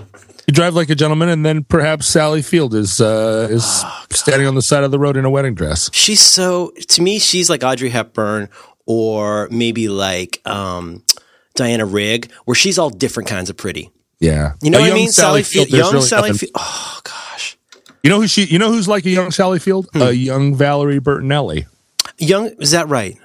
[0.48, 4.48] you drive like a gentleman, and then perhaps Sally Field is uh, is Oh, standing
[4.48, 5.90] on the side of the road in a wedding dress.
[5.94, 8.50] She's so to me, she's like Audrey Hepburn,
[8.86, 11.04] or maybe like um,
[11.56, 13.92] Diana Rigg, where she's all different kinds of pretty.
[14.20, 15.12] Yeah, You know A what I mean?
[15.12, 16.52] Sally Field, there's young really Sally nothing- Field.
[16.56, 17.58] Oh gosh,
[18.02, 18.46] You know who she?
[18.46, 19.88] You know who's like a young Sally Field?
[19.94, 20.02] Hmm.
[20.04, 21.66] A young Valerie Bertinelli.
[22.18, 23.18] young is that right?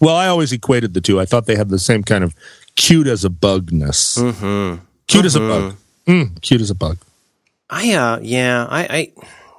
[0.00, 1.20] Well, I always equated the two.
[1.20, 2.34] I thought they had the same kind of
[2.76, 4.16] cute as a bugness.
[4.16, 4.84] Mm-hmm.
[5.06, 5.76] Cute as a bug.
[6.06, 6.98] Mm, cute as a bug.
[7.70, 9.12] I uh, yeah, I, I,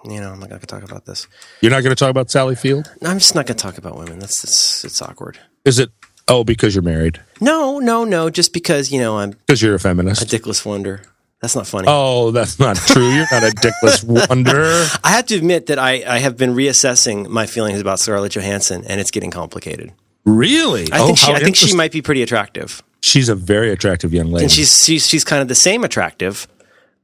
[0.06, 1.28] you know, I'm not gonna talk about this.
[1.62, 2.92] You're not going to talk about Sally Field?
[3.02, 4.20] No, I'm just not gonna talk about women.
[4.20, 5.40] That's it's, it's awkward.
[5.66, 5.92] Is it?
[6.28, 7.20] Oh, because you're married?
[7.42, 8.30] No, no, no.
[8.30, 10.22] Just because you know I'm Because you're a feminist.
[10.22, 11.02] a dickless wonder.
[11.42, 11.88] That's not funny.
[11.90, 13.10] Oh, that's not true.
[13.10, 14.88] You're not a dickless wonder.
[15.04, 18.86] I have to admit that I, I have been reassessing my feelings about Scarlett Johansson,
[18.88, 19.92] and it's getting complicated.
[20.24, 20.90] Really?
[20.94, 24.14] I oh, think she, I think she might be pretty attractive, She's a very attractive
[24.14, 24.46] young lady.
[24.46, 26.48] and she's she's she's kind of the same attractive,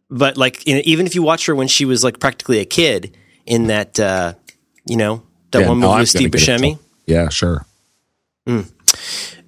[0.10, 2.66] but like you know, even if you watch her when she was like practically a
[2.66, 4.34] kid in that uh,
[4.86, 6.62] you know that Yeah, one movie I'm with Steve gonna get it.
[6.62, 6.80] Buscemi.
[7.06, 7.66] Yeah, sure.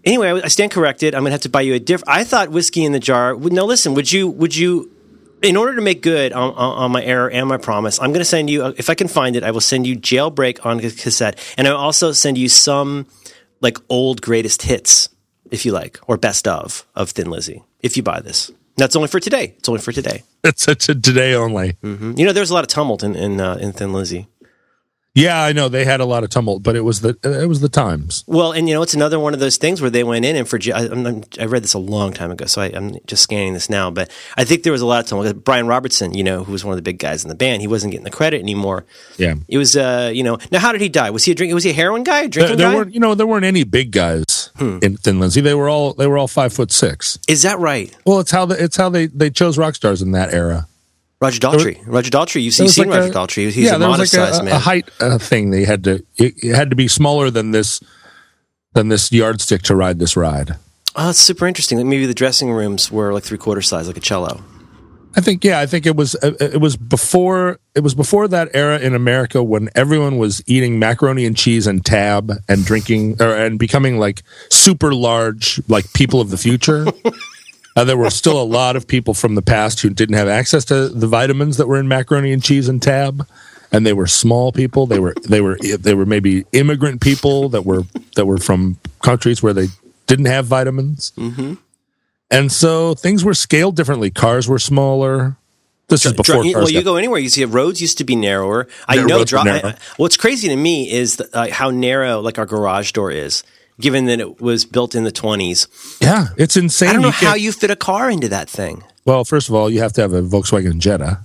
[0.03, 1.13] Anyway, I I stand corrected.
[1.13, 2.09] I'm gonna have to buy you a different.
[2.09, 3.35] I thought whiskey in the jar.
[3.35, 3.93] would- No, listen.
[3.93, 4.27] Would you?
[4.29, 4.89] Would you?
[5.43, 8.19] In order to make good on, on, on my error and my promise, I'm going
[8.19, 8.63] to send you.
[8.77, 12.11] If I can find it, I will send you Jailbreak on cassette, and I'll also
[12.11, 13.07] send you some
[13.59, 15.09] like old greatest hits,
[15.49, 17.63] if you like, or best of of Thin Lizzy.
[17.81, 19.55] If you buy this, that's only for today.
[19.57, 20.23] It's only for today.
[20.43, 21.73] It's, it's a today only.
[21.83, 22.17] Mhm.
[22.17, 24.27] You know, there was a lot of tumult in in, uh, in Thin Lizzy.
[25.13, 27.59] Yeah, I know they had a lot of tumult, but it was the it was
[27.59, 28.23] the times.
[28.27, 30.47] Well, and you know, it's another one of those things where they went in and
[30.47, 33.53] for I, I'm, I'm- read this a long time ago, so I, I'm just scanning
[33.53, 33.91] this now.
[33.91, 35.43] But I think there was a lot of tumult.
[35.43, 37.67] Brian Robertson, you know, who was one of the big guys in the band, he
[37.67, 38.85] wasn't getting the credit anymore.
[39.17, 41.09] Yeah, It was, uh, you know, now how did he die?
[41.09, 41.53] Was he a drink?
[41.53, 42.19] Was he a heroin guy?
[42.19, 42.75] A there, drinking there guy?
[42.77, 44.79] weren't you know there weren't any big guys Hmm.
[44.81, 45.19] in Thin.
[45.19, 47.17] They were all they were all five foot six.
[47.27, 47.95] Is that right?
[48.05, 50.67] Well, it's how the, it's how they they chose rock stars in that era.
[51.21, 51.81] Roger Daltrey.
[51.85, 52.41] Roger Daltrey.
[52.43, 53.51] You've There seen, was like Roger a- Daltrey.
[53.51, 54.53] He's yeah, a was modest like sized a, man.
[54.55, 55.51] a height uh, thing.
[55.51, 57.79] They had to it, it had to be smaller than this
[58.73, 60.55] than this yardstick to ride this ride.
[60.95, 61.77] oh, that's super interesting.
[61.77, 64.43] Like maybe the dressing rooms were like three quarter size, like a cello.
[65.15, 68.49] I think yeah, I think it was uh, it was before it was before that
[68.53, 73.35] era in America when everyone was eating macaroni and cheese and tab and drinking or
[73.35, 76.85] and becoming like super large like people of the future.
[77.75, 80.63] uh, there were still a lot of people from the past who didn't have access
[80.65, 83.27] to the vitamins that were in macaroni and cheese and tab,
[83.71, 84.85] and they were small people.
[84.85, 87.83] They were they were they were maybe immigrant people that were
[88.15, 89.67] that were from countries where they
[90.07, 91.11] didn't have vitamins.
[91.17, 91.55] Mm-hmm.
[92.31, 94.09] And so things were scaled differently.
[94.09, 95.35] Cars were smaller.
[95.89, 98.69] This is before well, you go anywhere, you see roads used to be narrower.
[98.87, 99.25] I Yeah, know.
[99.25, 103.11] Dro- I- what's crazy to me is the, uh, how narrow like our garage door
[103.11, 103.43] is,
[103.77, 105.67] given that it was built in the twenties.
[105.99, 106.89] yeah, it's insane.
[106.89, 108.83] I don't know You how you fit a car into that thing.
[109.03, 111.19] Well, first of all, you have to have a Volkswagen Jetta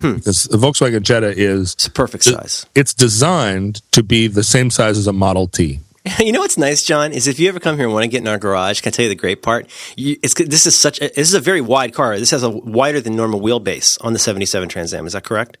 [0.00, 0.14] Hmm.
[0.14, 2.66] because the Volkswagen Jetta is It's a perfect size.
[2.74, 5.78] it's designed to be the same size as a Model T.
[6.18, 8.20] you know what's nice, John, is if you ever come here and want to get
[8.20, 9.70] in our garage, can I tell you the great part?
[9.96, 12.18] You, it's this is such a, this is a very wide car.
[12.18, 15.06] This has a wider than normal wheelbase on the '77 Trans Am.
[15.06, 15.56] Is that correct?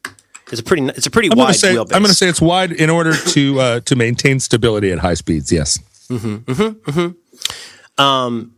[0.52, 1.94] It's a pretty it's a pretty I'm wide say wheelbase.
[1.94, 5.14] I'm going to say it's wide in order to uh, to maintain stability at high
[5.14, 5.50] speeds.
[5.50, 5.78] Yes.
[6.08, 8.02] Mm-hmm, mm-hmm, mm-hmm.
[8.02, 8.54] Um,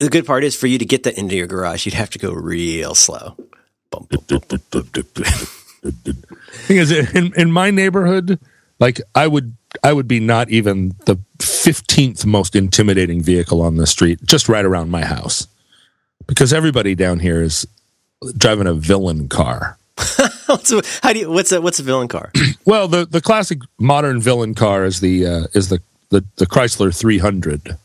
[0.00, 2.18] the good part is for you to get that into your garage, you'd have to
[2.18, 3.36] go real slow.
[3.90, 4.58] Bum, bum, bum.
[6.64, 8.40] thing is in, in my neighborhood
[8.80, 13.86] like i would i would be not even the 15th most intimidating vehicle on the
[13.86, 15.46] street just right around my house
[16.26, 17.66] because everybody down here is
[18.36, 19.78] driving a villain car
[20.46, 22.32] what's a, how do you, what's a what's a villain car?
[22.66, 26.96] well the the classic modern villain car is the uh, is the, the the chrysler
[26.96, 27.76] 300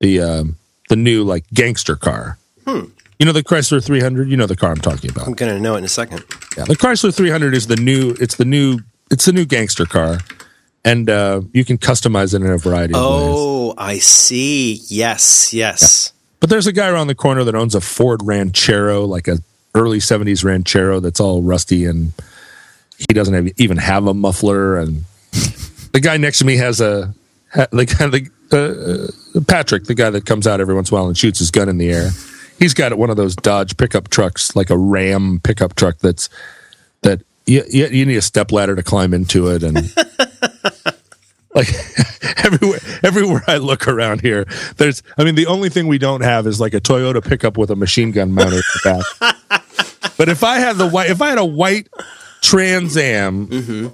[0.00, 0.56] the um
[0.88, 4.76] the new like gangster car you know the chrysler 300 you know the car i'm
[4.78, 6.24] talking about I'm gonna know it in a second.
[6.56, 8.16] Yeah, the Chrysler 300 is the new.
[8.20, 8.80] It's the new.
[9.10, 10.18] It's the new gangster car,
[10.84, 13.34] and uh, you can customize it in a variety of ways.
[13.36, 14.80] Oh, I see.
[14.88, 16.12] Yes, yes.
[16.40, 19.38] But there's a guy around the corner that owns a Ford Ranchero, like a
[19.74, 22.12] early 70s Ranchero that's all rusty, and
[22.96, 24.78] he doesn't have, even have a muffler.
[24.78, 25.04] And
[25.92, 27.14] the guy next to me has a
[27.52, 31.00] ha- the the uh, uh, Patrick, the guy that comes out every once in a
[31.00, 32.10] while and shoots his gun in the air.
[32.58, 35.98] He's got one of those Dodge pickup trucks, like a Ram pickup truck.
[35.98, 36.28] That's
[37.02, 39.74] that you, you, you need a step ladder to climb into it, and
[41.54, 41.68] like
[42.44, 45.02] everywhere, everywhere I look around here, there's.
[45.18, 47.76] I mean, the only thing we don't have is like a Toyota pickup with a
[47.76, 49.64] machine gun mounted at the back.
[50.16, 51.88] but if I had the white, if I had a white
[52.40, 53.88] Trans Am mm-hmm.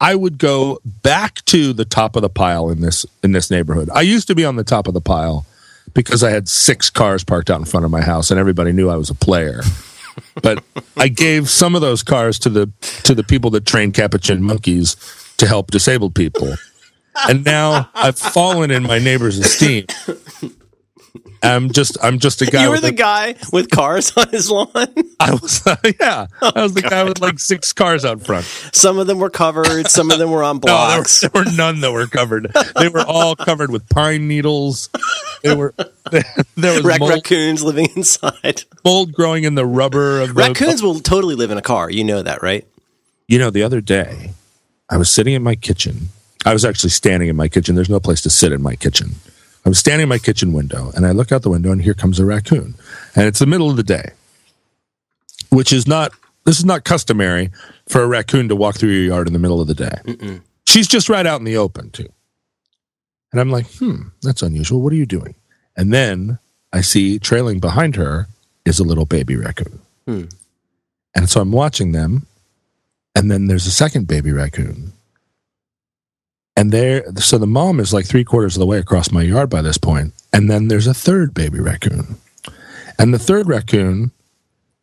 [0.00, 3.90] I would go back to the top of the pile in this in this neighborhood.
[3.94, 5.46] I used to be on the top of the pile
[5.94, 8.90] because I had six cars parked out in front of my house and everybody knew
[8.90, 9.62] I was a player.
[10.42, 10.62] But
[10.96, 12.66] I gave some of those cars to the
[13.04, 14.96] to the people that train capuchin monkeys
[15.38, 16.54] to help disabled people.
[17.28, 19.86] And now I've fallen in my neighbor's esteem.
[21.42, 22.64] I'm just I'm just a guy.
[22.64, 24.68] You were the a- guy with cars on his lawn.
[25.18, 25.62] I was
[26.00, 26.26] yeah.
[26.42, 28.44] I was the guy with like six cars out front.
[28.72, 29.88] Some of them were covered.
[29.88, 31.20] Some of them were on No, there were, blocks.
[31.20, 32.54] there were none that were covered.
[32.78, 34.90] They were all covered with pine needles.
[35.42, 35.74] They were
[36.10, 38.64] there was Rac- mold, raccoons living inside.
[38.84, 41.90] mold growing in the rubber of the Raccoons will totally live in a car.
[41.90, 42.66] You know that, right?
[43.28, 44.30] You know, the other day,
[44.88, 46.08] I was sitting in my kitchen.
[46.44, 47.74] I was actually standing in my kitchen.
[47.74, 49.10] There's no place to sit in my kitchen.
[49.64, 51.92] I was standing in my kitchen window, and I look out the window, and here
[51.94, 52.74] comes a raccoon.
[53.14, 54.12] And it's the middle of the day,
[55.50, 56.12] which is not,
[56.44, 57.50] this is not customary
[57.88, 60.40] for a raccoon to walk through your yard in the middle of the day.
[60.66, 62.08] She's just right out in the open, too.
[63.32, 64.80] And I'm like, hmm, that's unusual.
[64.80, 65.34] What are you doing?
[65.76, 66.38] And then
[66.72, 68.28] I see trailing behind her
[68.64, 69.80] is a little baby raccoon.
[71.14, 72.26] And so I'm watching them,
[73.14, 74.92] and then there's a second baby raccoon.
[76.56, 79.50] And there, so the mom is like three quarters of the way across my yard
[79.50, 80.12] by this point.
[80.12, 82.16] point, and then there's a third baby raccoon,
[82.98, 84.10] and the third raccoon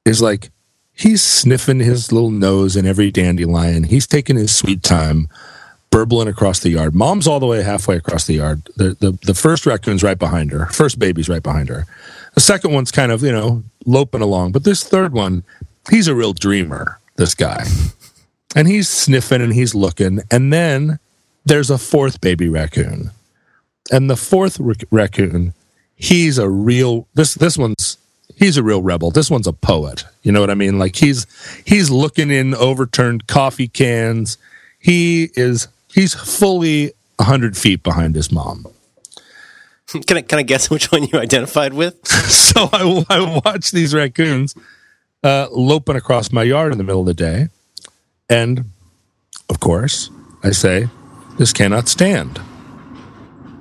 [0.06, 0.50] is like
[0.94, 3.84] he's sniffing his little nose in every dandelion.
[3.84, 5.30] He's taking his sweet time,
[5.98, 6.94] burbling across the yard.
[6.94, 8.62] Mom's all the way halfway across the yard.
[8.76, 10.68] The the, the first raccoon's right behind her.
[10.68, 11.86] First baby's right behind her.
[12.36, 15.44] The second one's kind of you know loping along, but this third one,
[15.90, 17.00] he's a real dreamer.
[17.16, 17.66] This guy
[18.56, 21.00] and he's sniffing and he's looking and then
[21.46, 23.12] there's a fourth baby raccoon
[23.92, 25.54] and the fourth rac- raccoon
[25.96, 27.98] he's a real this this one's
[28.36, 31.26] he's a real rebel this one's a poet you know what i mean like he's
[31.66, 34.38] he's looking in overturned coffee cans
[34.80, 38.68] he is he's fully 100 feet behind his mom
[40.06, 42.06] Can I can I guess which one you identified with?
[42.08, 44.54] so I, I watch these raccoons
[45.24, 47.48] uh, loping across my yard in the middle of the day.
[48.30, 48.72] And
[49.50, 50.10] of course,
[50.44, 50.90] I say,
[51.38, 52.42] this cannot stand.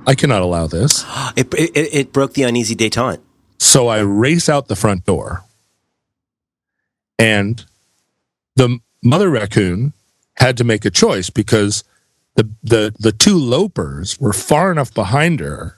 [0.07, 1.05] I cannot allow this.
[1.37, 3.21] It, it, it broke the uneasy detente.
[3.59, 5.45] So I race out the front door.
[7.19, 7.65] And
[8.57, 9.93] the mother raccoon
[10.39, 11.85] had to make a choice because
[12.37, 15.77] the, the, the two lopers were far enough behind her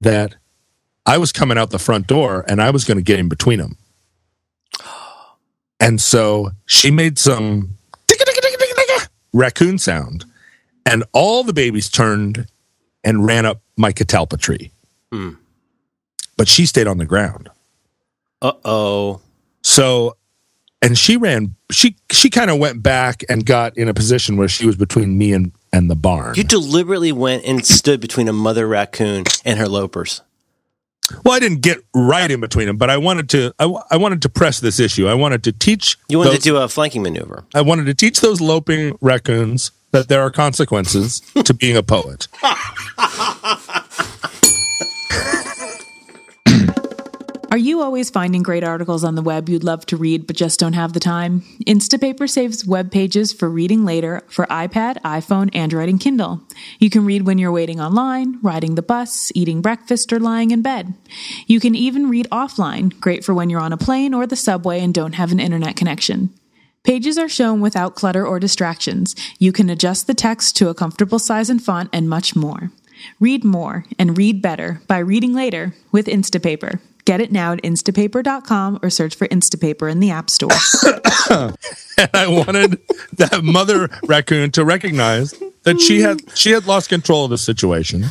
[0.00, 0.36] that
[1.04, 3.58] I was coming out the front door and I was going to get in between
[3.58, 3.76] them.
[5.80, 7.76] And so she made some
[9.32, 10.24] raccoon sound,
[10.86, 12.46] and all the babies turned
[13.02, 14.70] and ran up my catalpa tree.
[16.36, 17.48] But she stayed on the ground.
[18.40, 19.20] Uh oh.
[19.62, 20.16] So,
[20.80, 21.56] and she ran.
[21.70, 25.18] She she kind of went back and got in a position where she was between
[25.18, 26.34] me and and the barn.
[26.36, 30.20] You deliberately went and stood between a mother raccoon and her lopers.
[31.24, 33.52] Well, I didn't get right in between them, but I wanted to.
[33.58, 35.08] I, I wanted to press this issue.
[35.08, 35.98] I wanted to teach.
[36.08, 37.44] You wanted those, to do a flanking maneuver.
[37.54, 42.28] I wanted to teach those loping raccoons that there are consequences to being a poet.
[47.52, 50.58] Are you always finding great articles on the web you'd love to read but just
[50.58, 51.42] don't have the time?
[51.66, 56.40] Instapaper saves web pages for reading later for iPad, iPhone, Android, and Kindle.
[56.78, 60.62] You can read when you're waiting online, riding the bus, eating breakfast, or lying in
[60.62, 60.94] bed.
[61.46, 64.80] You can even read offline, great for when you're on a plane or the subway
[64.80, 66.30] and don't have an internet connection.
[66.84, 69.14] Pages are shown without clutter or distractions.
[69.38, 72.72] You can adjust the text to a comfortable size and font and much more.
[73.20, 76.80] Read more and read better by reading later with Instapaper.
[77.04, 80.50] Get it now at instapaper.com or search for Instapaper in the App Store.
[81.30, 82.78] and I wanted
[83.14, 85.34] that mother raccoon to recognize
[85.64, 88.06] that she had she had lost control of the situation,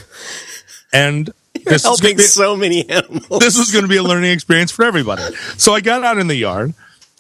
[0.92, 3.40] and this is Helping gonna be, so many animals.
[3.40, 5.24] this was going to be a learning experience for everybody.
[5.58, 6.74] So I got out in the yard,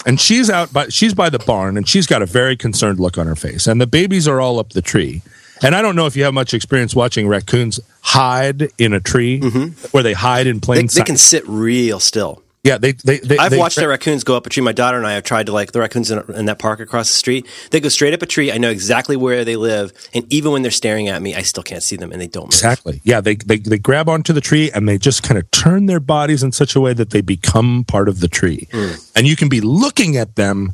[0.05, 3.17] and she's out by she's by the barn, and she's got a very concerned look
[3.17, 5.21] on her face, and the babies are all up the tree.
[5.63, 9.39] And I don't know if you have much experience watching raccoons hide in a tree,
[9.39, 9.87] mm-hmm.
[9.91, 12.41] where they hide in plain They, they can sit real still.
[12.63, 14.63] yeah, they they, they I've they- watched the raccoons go up a tree.
[14.63, 17.09] My daughter and I have tried to like the raccoons in, in that park across
[17.09, 17.47] the street.
[17.71, 18.51] They go straight up a tree.
[18.51, 21.63] I know exactly where they live, and even when they're staring at me, I still
[21.63, 22.53] can't see them, and they don't move.
[22.53, 23.01] Exactly.
[23.03, 25.99] Yeah, they, they they grab onto the tree and they just kind of turn their
[25.99, 28.67] bodies in such a way that they become part of the tree.
[28.71, 29.11] Mm.
[29.15, 30.73] And you can be looking at them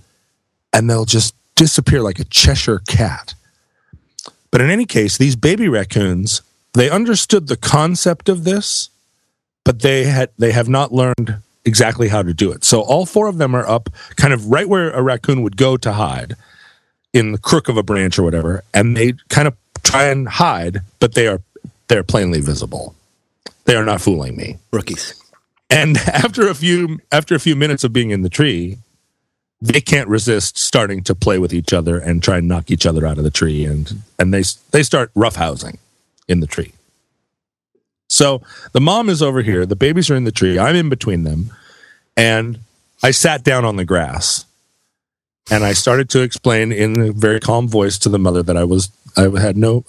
[0.74, 3.34] and they'll just disappear like a Cheshire cat.
[4.52, 6.42] But in any case, these baby raccoons,
[6.74, 8.90] they understood the concept of this,
[9.64, 12.64] but they had they have not learned exactly how to do it.
[12.64, 15.76] So all four of them are up kind of right where a raccoon would go
[15.78, 16.36] to hide
[17.14, 20.82] in the crook of a branch or whatever, and they kind of try and hide,
[21.00, 21.42] but they are
[21.88, 22.96] they're plainly visible.
[23.66, 24.58] They are not fooling me.
[24.72, 25.22] Rookies.
[25.70, 28.78] And after a few after a few minutes of being in the tree,
[29.62, 33.06] they can't resist starting to play with each other and try and knock each other
[33.06, 35.78] out of the tree, and and they they start roughhousing
[36.28, 36.74] in the tree.
[38.10, 38.42] So
[38.72, 41.52] the mom is over here, the babies are in the tree, I'm in between them,
[42.16, 42.60] and
[43.04, 44.46] I sat down on the grass
[45.50, 48.64] and I started to explain in a very calm voice to the mother that I
[48.64, 49.86] was I had no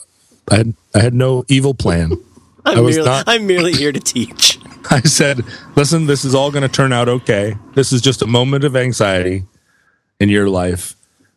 [0.51, 2.13] I had I had no evil plan.
[2.65, 4.59] I'm, I was merely, not- I'm merely here to teach.
[4.91, 5.43] I said,
[5.77, 7.57] "Listen, this is all going to turn out okay.
[7.75, 9.45] This is just a moment of anxiety
[10.21, 10.95] in your life,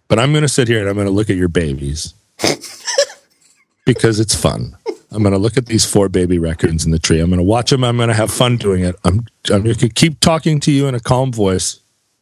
[0.08, 2.13] but I'm going to sit here and I'm going to look at your babies
[3.86, 4.76] because it's fun.
[5.12, 7.20] I'm going to look at these four baby records in the tree.
[7.20, 7.84] I'm going to watch them.
[7.84, 8.96] I'm going to have fun doing it.
[9.04, 11.80] I'm I'm going to keep talking to you in a calm voice.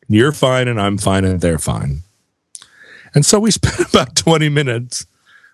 [0.07, 2.01] You're fine, and I'm fine, and they're fine."
[3.13, 5.05] And so we spent about 20 minutes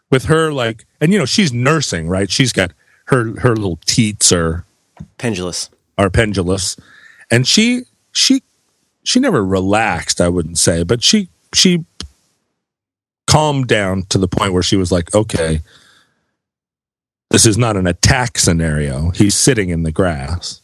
[0.09, 2.31] with her, like, and you know, she's nursing, right?
[2.31, 2.71] She's got
[3.05, 4.63] her her little teats are
[5.17, 5.69] Pendulous.
[5.97, 6.77] are pendulous
[7.29, 8.41] and she she
[9.05, 11.85] she never relaxed i wouldn't say but she she
[13.27, 15.61] calmed down to the point where she was like okay
[17.31, 19.09] this is not an attack scenario.
[19.09, 20.61] He's sitting in the grass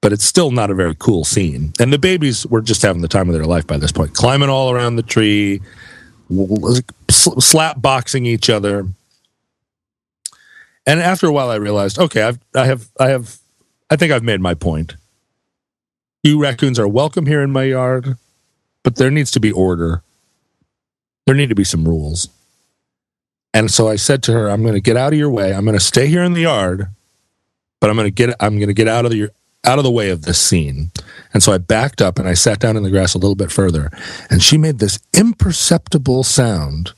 [0.00, 1.72] but it's still not a very cool scene.
[1.80, 4.48] And the babies were just having the time of their life by this point climbing
[4.48, 5.60] all around the tree
[7.10, 8.86] slap boxing each other.
[10.86, 13.38] And after a while i realized okay i've i have i have
[13.90, 14.96] I think I've made my point.
[16.28, 18.18] You raccoons are welcome here in my yard,
[18.82, 20.02] but there needs to be order.
[21.24, 22.28] There need to be some rules.
[23.54, 25.54] And so I said to her, I'm going to get out of your way.
[25.54, 26.88] I'm going to stay here in the yard,
[27.80, 29.30] but I'm going to get I'm going to get out of the
[29.64, 30.90] out of the way of this scene.
[31.32, 33.50] And so I backed up and I sat down in the grass a little bit
[33.50, 33.90] further,
[34.28, 36.92] and she made this imperceptible sound.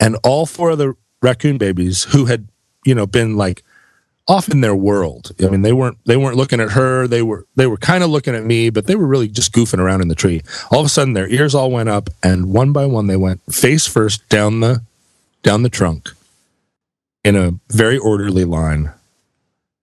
[0.00, 2.48] And all four of the raccoon babies who had,
[2.84, 3.62] you know, been like
[4.28, 5.32] off in their world.
[5.42, 7.08] I mean, they weren't they weren't looking at her.
[7.08, 9.78] They were they were kind of looking at me, but they were really just goofing
[9.78, 10.42] around in the tree.
[10.70, 13.40] All of a sudden, their ears all went up, and one by one, they went
[13.52, 14.82] face first down the
[15.42, 16.10] down the trunk
[17.24, 18.92] in a very orderly line,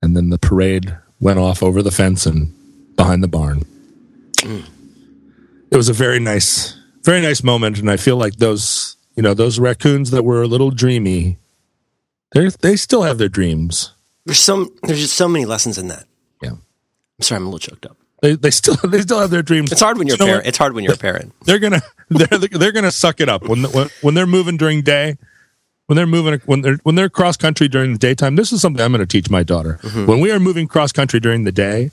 [0.02, 2.54] and then the parade went off over the fence and
[2.96, 3.64] behind the barn.
[5.72, 9.34] It was a very nice, very nice moment, and I feel like those you know
[9.34, 11.38] those raccoons that were a little dreamy.
[12.34, 13.95] They they still have their dreams.
[14.26, 16.06] There's so there's just so many lessons in that.
[16.42, 16.52] Yeah.
[16.52, 16.60] I'm
[17.22, 17.98] sorry, I'm a little choked up.
[18.22, 19.72] They, they still they still have their dreams.
[19.72, 20.44] It's hard when you're a You know parent.
[20.46, 20.50] what?
[20.50, 21.34] It's hard when you're a parent.
[21.46, 25.18] They're gonna they're they're gonna suck it up when when when they're moving during day.
[25.88, 28.36] When they're moving when they're when they're cross country during the daytime.
[28.36, 29.78] This is something I'm going to teach my daughter.
[29.84, 30.08] Mm-hmm.
[30.08, 31.92] When we are moving cross country during the day,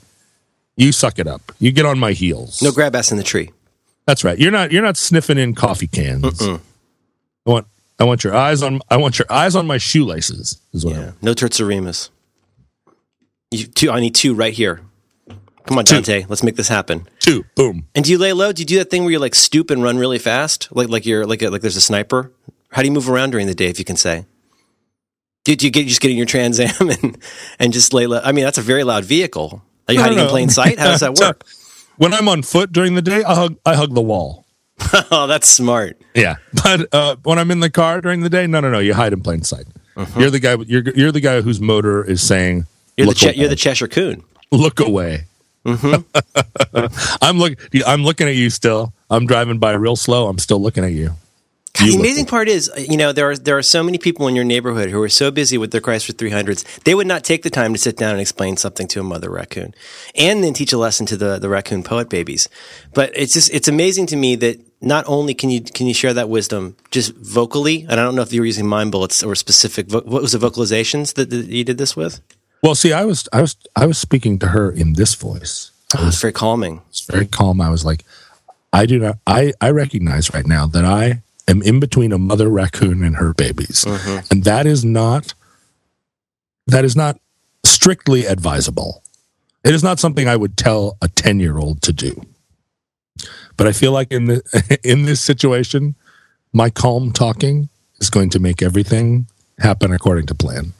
[0.75, 1.51] you suck it up.
[1.59, 2.59] You get on my heels.
[2.63, 3.51] No grab ass in the tree.
[4.07, 4.39] That's right.
[4.39, 6.41] You're not you're not sniffing in coffee cans.
[6.41, 6.59] I
[7.45, 7.67] want
[7.99, 10.59] I want your eyes on I want your eyes on my shoelaces.
[10.73, 11.21] Is what I want.
[11.21, 12.09] No tertsarimas.
[13.53, 13.91] You two.
[13.91, 14.81] I need two right here.
[15.65, 15.85] Come on.
[15.85, 16.25] Dante.
[16.27, 17.07] Let's make this happen.
[17.19, 17.87] Two boom.
[17.95, 18.51] And do you lay low?
[18.51, 21.05] Do you do that thing where you like stoop and run really fast, like like
[21.05, 22.31] you're like a, like there's a sniper?
[22.71, 24.25] How do you move around during the day, if you can say?
[25.45, 27.17] Do, do you get just get in your Trans Am and
[27.59, 28.19] and just lay low?
[28.23, 29.61] I mean, that's a very loud vehicle.
[29.87, 30.79] Are you hiding in plain sight?
[30.79, 31.45] How does that So, work?
[31.97, 34.45] When I'm on foot during the day, I hug I hug the wall.
[35.11, 36.01] oh, that's smart.
[36.15, 38.93] Yeah, but uh, when I'm in the car during the day, no, no, no, you
[38.93, 39.67] hide in plain sight.
[40.17, 40.55] You're the guy.
[40.65, 42.65] You're you're the guy whose motor is saying,
[42.97, 44.23] You're the che- you're the Cheshire Coon.
[44.51, 45.25] look away."
[45.65, 47.17] Mm-hmm.
[47.21, 47.57] I'm look.
[47.85, 48.93] I'm looking at you still.
[49.09, 50.27] I'm driving by real slow.
[50.27, 51.11] I'm still looking at you.
[51.75, 54.27] God, the amazing part is, uh, you know, there are there are so many people
[54.27, 57.41] in your neighborhood who are so busy with their Chrysler 300s, they would not take
[57.41, 59.73] the time to sit down and explain something to a mother raccoon,
[60.13, 62.47] and then teach a lesson to the the raccoon poet babies.
[62.93, 66.13] But it's just it's amazing to me that not only can you can you share
[66.13, 69.33] that wisdom just vocally, and I don't know if you were using mind bullets or
[69.33, 69.87] specific.
[69.87, 72.21] vo- What was the vocalizations that, that you did this with?
[72.63, 75.71] Well, see, I was I was I was speaking to her in this voice.
[75.97, 76.81] Oh, it's very calming.
[76.89, 77.59] It's very calm.
[77.59, 78.05] I was like,
[78.71, 79.17] I do not.
[79.27, 83.33] I I recognize right now that I am in between a mother raccoon and her
[83.33, 84.25] babies, mm-hmm.
[84.31, 85.33] and that is not
[86.65, 87.19] that is not
[87.65, 89.03] strictly advisable.
[89.65, 92.21] It is not something I would tell a ten year old to do.
[93.57, 95.95] But I feel like in the in this situation,
[96.53, 97.67] my calm talking
[97.99, 99.27] is going to make everything
[99.59, 100.73] happen according to plan.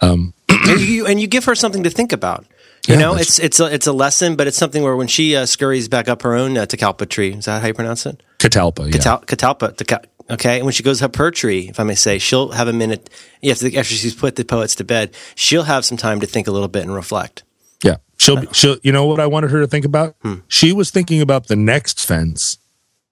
[0.00, 0.32] And
[0.80, 2.44] you and you give her something to think about.
[2.88, 5.36] You Yeah, know, it's it's a it's a lesson, but it's something where when she
[5.36, 8.22] uh, scurries back up her own uh, Tecalpa tree, is that how you pronounce it?
[8.38, 8.92] Catalpa, yeah.
[8.92, 10.04] Catal- Catalpa.
[10.30, 12.72] Okay, and when she goes up her tree, if I may say, she'll have a
[12.72, 13.10] minute.
[13.42, 16.52] Yes, after she's put the poets to bed, she'll have some time to think a
[16.52, 17.42] little bit and reflect.
[17.82, 17.96] Yeah.
[18.16, 20.14] She'll be, she'll, you know what I wanted her to think about?
[20.22, 20.36] Hmm.
[20.46, 22.58] She was thinking about the next fence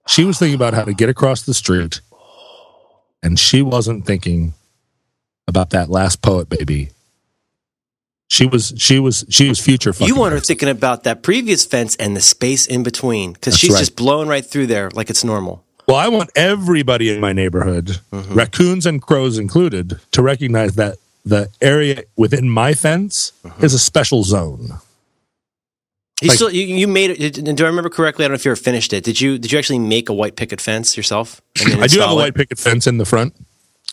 [0.07, 2.01] She was thinking about how to get across the street,
[3.23, 4.55] and she wasn't thinking
[5.49, 6.91] about that last poet baby.
[8.31, 9.93] She was she was she was future.
[9.99, 13.71] You want her thinking about that previous fence and the space in between because she's
[13.73, 13.79] right.
[13.79, 15.65] just blowing right through there like it's normal.
[15.89, 18.35] Well, I want everybody in my neighborhood, Mm-hmm.
[18.35, 23.65] raccoons and crows included, to recognize that the area within my fence Mm-hmm.
[23.65, 24.69] is a special zone.
[26.21, 27.57] You Like- still you, you made it.
[27.57, 28.27] Do I remember correctly?
[28.27, 29.05] I don't know if you ever finished it.
[29.05, 29.39] Did you?
[29.39, 31.41] Did you actually make a white picket fence yourself?
[31.57, 32.17] I do have a it?
[32.17, 33.35] white picket fence in the front,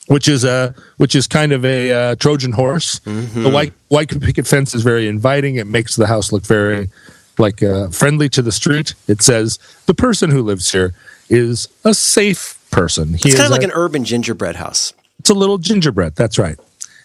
[0.07, 2.99] which is a which is kind of a uh, Trojan horse.
[3.01, 3.43] Mm-hmm.
[3.43, 5.55] The white white picket fence is very inviting.
[5.55, 6.89] It makes the house look very
[7.37, 8.93] like uh, friendly to the street.
[9.07, 10.93] It says the person who lives here
[11.29, 13.09] is a safe person.
[13.15, 14.93] He It's kind of like a- an urban gingerbread house.
[15.19, 16.15] It's a little gingerbread.
[16.15, 16.57] That's right.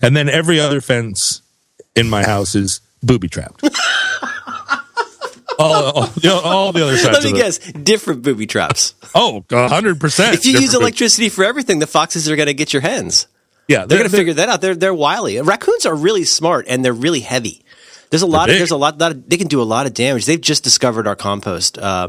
[0.03, 1.43] And then every other fence
[1.97, 3.63] in my house is booby trapped.
[5.61, 7.19] all, all, you know, all the other sides.
[7.19, 8.95] Let me of guess, different booby traps.
[9.15, 10.35] Oh, 100%.
[10.35, 13.27] If you use electricity for everything, the foxes are going to get your hens.
[13.69, 14.61] yeah, They're going to figure that out.
[14.61, 15.41] They're they're wily.
[15.41, 17.65] Raccoons are really smart and they're really heavy.
[18.11, 20.27] There's a lot of there's a lot that they can do a lot of damage.
[20.27, 22.09] They've just discovered our compost uh,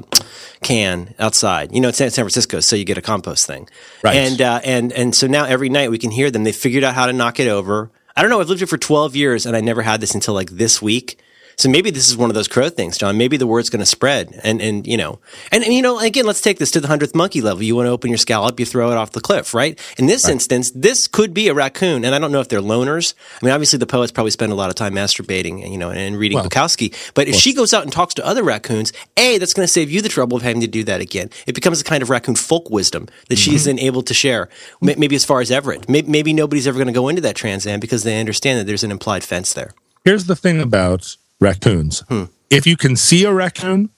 [0.64, 1.74] can outside.
[1.74, 3.70] You know, it's in San Francisco, so you get a compost thing.
[4.04, 4.16] Right.
[4.16, 6.44] And uh, and and so now every night we can hear them.
[6.44, 7.92] They figured out how to knock it over.
[8.16, 8.42] I don't know.
[8.42, 11.20] I've lived here for 12 years and I never had this until like this week.
[11.58, 13.18] So maybe this is one of those crow things, John.
[13.18, 15.20] Maybe the word's going to spread, and and you know,
[15.52, 17.64] and, and you know, again, let's take this to the hundredth monkey level.
[17.64, 19.80] You want to open your scallop, you throw it off the cliff, right?
[19.98, 23.14] In this instance, this could be a raccoon, and I don't know if they're loners.
[23.42, 25.92] I mean, obviously, the poets probably spend a lot of time masturbating, and you know,
[25.92, 26.96] and reading Well, Bukowski.
[27.14, 29.92] But if she goes out and talks to other raccoons, a that's going to save
[29.92, 31.30] you the trouble of having to do that again.
[31.48, 33.78] It becomes a kind of raccoon folk wisdom that she's mm-hmm.
[33.78, 34.50] then able to share.
[34.82, 37.36] May- Maybe as far as Everett, May- maybe nobody's ever going to go into that
[37.36, 39.74] Trans Am because they understand that there's an implied fence there.
[40.04, 42.00] Here's the thing about raccoons.
[42.08, 42.26] Hmm.
[42.50, 43.90] If you can see a raccoon,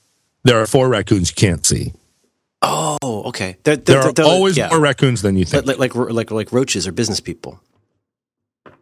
[0.43, 1.93] there are four raccoons you can't see.
[2.61, 3.57] Oh, okay.
[3.63, 4.69] They're, There they're, are they're- always yeah.
[4.69, 5.65] more raccoons than you think.
[5.67, 7.59] like, like like like roaches or business people.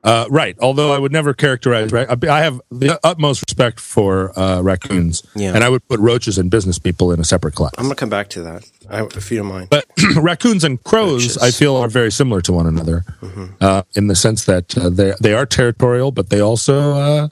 [0.03, 0.55] Uh, right.
[0.59, 1.91] Although I would never characterize.
[1.91, 5.53] Ra- I have the utmost respect for uh, raccoons, Yeah.
[5.53, 7.73] and I would put roaches and business people in a separate class.
[7.77, 9.69] I'm gonna come back to that I, if you don't mind.
[9.69, 9.85] But
[10.15, 11.37] raccoons and crows, Roaches.
[11.37, 13.45] I feel, are very similar to one another Mm-hmm.
[13.61, 17.27] uh, in the sense that uh, they they are territorial, but they also uh,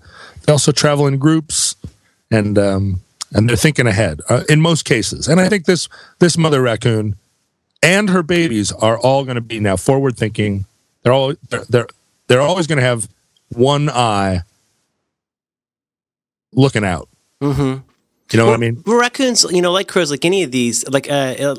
[0.50, 1.76] they also travel in groups
[2.32, 5.28] and um, and they're thinking ahead uh, in most cases.
[5.28, 5.88] And I think this
[6.18, 7.18] this mother raccoon
[7.84, 10.66] and her babies are all going to be now forward thinking.
[11.04, 11.88] They're all they're they're,
[12.26, 13.08] they're always going to have
[13.50, 14.41] one eye
[16.54, 17.10] looking out.
[17.43, 17.86] Mm-hmm.
[18.32, 18.82] You know what I mean?
[18.88, 21.56] Raccoons, you know, like crows, like any of these, like uh, uh,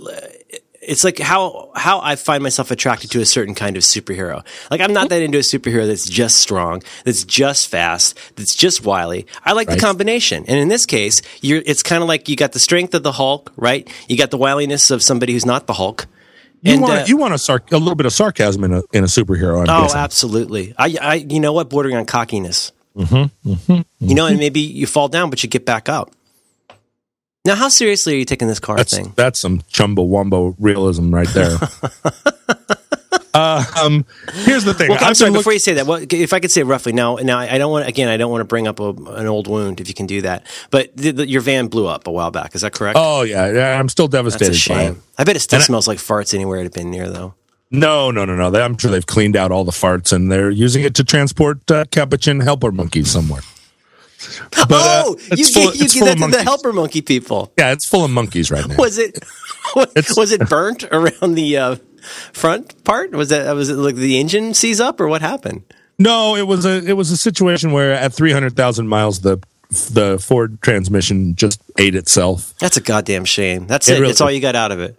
[0.81, 4.45] it's like how how I find myself attracted to a certain kind of superhero.
[4.71, 8.85] Like I'm not that into a superhero that's just strong, that's just fast, that's just
[8.85, 9.27] wily.
[9.45, 9.75] I like Right.
[9.79, 10.45] the combination.
[10.49, 13.13] And in this case, you're it's kind of like you got the strength of the
[13.13, 13.89] Hulk, right?
[14.09, 16.07] You got the wiliness of somebody who's not the Hulk.
[16.63, 18.83] You And, want uh, you want a, sar- a little bit of sarcasm in a
[18.93, 19.63] in a superhero.
[19.63, 19.99] I'm Oh, guessing.
[20.01, 20.75] absolutely.
[20.79, 22.73] I, I, you know what, bordering on cockiness.
[22.97, 26.11] Mm-hmm, You know, and maybe you fall down, but you get back up.
[27.45, 29.15] Now, how seriously are you taking this car That's thing?
[29.17, 31.57] that's some chumbo wumbo realism right there.
[33.35, 34.05] uh, um,
[34.45, 34.91] here's the thing.
[34.91, 35.31] Well, I'm sorry.
[35.31, 37.73] been Before you say that, what, if I could say roughly now, now I don't
[37.73, 38.09] want again.
[38.09, 39.81] I don't want to bring up a, an old wound.
[39.81, 42.55] If you can do that, but the, the, your van blew up a while back.
[42.55, 42.99] Is that correct?
[43.01, 44.71] oh yeah, yeah, I'm still That's devastated.
[44.71, 44.87] a by it.
[44.95, 45.03] shame.
[45.17, 47.35] I bet it still And I- smells like farts anywhere it had been near, though.
[47.71, 48.61] No, no, no, no.
[48.61, 51.85] I'm sure they've cleaned out all the farts and they're using it to transport uh,
[51.93, 53.43] capuchin helper monkeys somewhere.
[54.51, 57.01] But, uh, oh, it's you full- gave, you it's gave that to the helper monkey
[57.03, 57.53] people.
[57.59, 58.77] Yeah, it's full of monkeys right now.
[58.77, 59.19] Was it?
[59.77, 61.77] It's- was it burnt around the uh,
[62.33, 63.13] front part?
[63.13, 65.63] Was that was it like the engine seized up, or what happened?
[65.99, 69.39] No, it was a it was a situation where at 300,000 miles the
[69.93, 72.55] the Ford transmission just ate itself.
[72.59, 73.67] That's a goddamn shame.
[73.69, 74.01] That's It it.
[74.01, 74.97] really That's all you got out of it.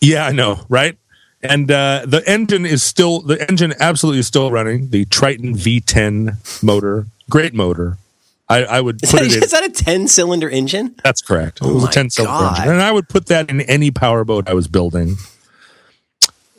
[0.00, 0.96] Yeah, I know, right?
[1.42, 4.90] And uh, the engine is still the engine absolutely still running.
[4.90, 7.98] The Triton V10 motor, great motor.
[8.54, 9.42] I, I would Is put that, it in.
[9.42, 10.94] is that a ten cylinder engine?
[11.04, 11.58] That's correct.
[11.60, 14.48] It Oh was a 10 cylinder engine, and I would put that in any powerboat
[14.48, 15.16] I was building.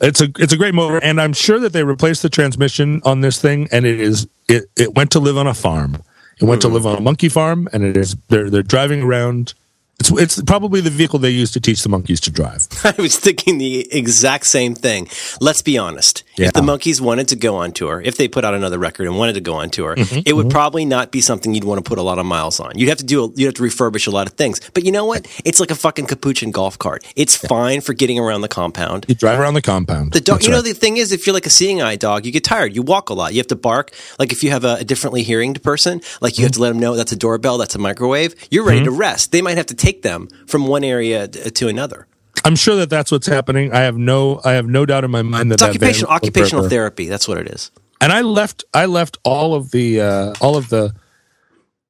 [0.00, 3.22] It's a it's a great motor, and I'm sure that they replaced the transmission on
[3.22, 6.02] this thing, and it is it it went to live on a farm.
[6.38, 6.68] It went Hmm.
[6.68, 9.54] to live on a monkey farm, and it is they're they're driving around.
[9.98, 12.66] It's it's probably the vehicle they use to teach the monkeys to drive.
[12.84, 15.08] I was thinking the exact same thing.
[15.40, 16.22] Let's be honest.
[16.36, 16.48] Yeah.
[16.48, 19.16] If the monkeys wanted to go on tour, if they put out another record and
[19.16, 21.88] wanted to go on tour, Mm-hmm, it would probably not be something you'd want to
[21.88, 22.76] put a lot of miles on.
[22.78, 24.60] You'd have to do a, you'd have to refurbish a lot of things.
[24.74, 25.26] But you know what?
[25.46, 27.02] It's like a fucking capuchin golf cart.
[27.16, 29.06] It's fine for getting around the compound.
[29.08, 30.12] You drive around the compound.
[30.12, 30.64] The dog, That's you know, right.
[30.66, 32.74] the thing is, if you're like a seeing eye dog, you get tired.
[32.76, 33.32] You walk a lot.
[33.32, 33.92] You have to bark.
[34.18, 36.78] Like if you have a, a differently hearing person, like you have to let them
[36.80, 38.34] know that's a doorbell, that's a microwave.
[38.50, 38.84] You're ready Mm-hmm.
[38.84, 39.32] to rest.
[39.32, 42.06] They might have to take them from one area to another.
[42.44, 43.72] I'm sure that that's what's happening.
[43.72, 47.06] I have no, I have no doubt in my mind that It's that occupational therapy.
[47.06, 47.70] That's what it is.
[48.00, 50.94] And I left, I left all of the, uh, all of the,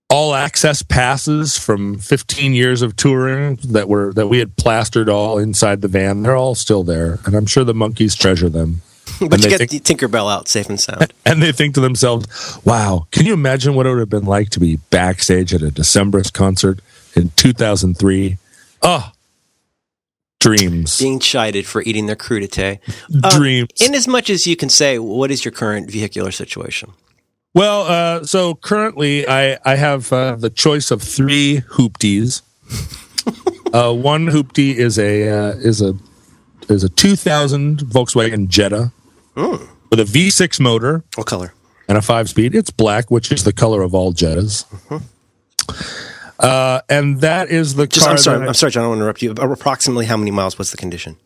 [0.08, 5.36] all access passes from 15 years of touring that were that we had plastered all
[5.36, 6.22] inside the van.
[6.22, 8.82] They're all still there, and I'm sure the monkeys treasure them.
[9.20, 11.12] But And you get think- the Tinkerbell out safe and sound.
[11.26, 14.50] and they think to themselves, "Wow, can you imagine what it would have been like
[14.50, 16.78] to be backstage at a Decemberist concert
[17.16, 18.36] in 2003?
[18.82, 19.10] Oh,
[20.40, 22.78] dreams, Being chided for eating their crudité.
[23.36, 26.92] dreams." In as much as you can say, what is your current vehicular situation?
[27.54, 32.42] well, uh, so currently, I I have uh, the choice of three hoopties.
[33.72, 35.94] uh, one hoopty is a uh, is a
[36.68, 38.92] is a 2000 Volkswagen Jetta
[39.36, 41.04] with a V6 motor.
[41.14, 41.52] What color?
[41.88, 42.52] and a five speed.
[42.54, 44.64] It's black, which is the color of all Jettas.
[46.38, 48.12] Uh, and that is the Just, car.
[48.12, 48.38] I'm sorry.
[48.38, 48.82] that I- I'm sorry, John.
[48.82, 49.30] I don't want to interrupt you.
[49.52, 50.58] Approximately how many miles?
[50.58, 51.16] What's the condition?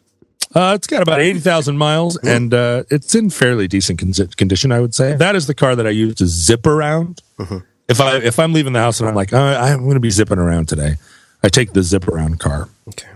[0.54, 4.72] uh, it's got about eighty thousand miles, and uh, it's in fairly decent con- condition,
[4.72, 5.14] I would say.
[5.14, 7.22] That is the car that I use to zip around.
[7.88, 10.10] If I if I'm leaving the house and I'm like, oh, I'm going to be
[10.10, 10.96] zipping around today,
[11.42, 12.68] I take the zip around car.
[12.88, 13.06] Okay.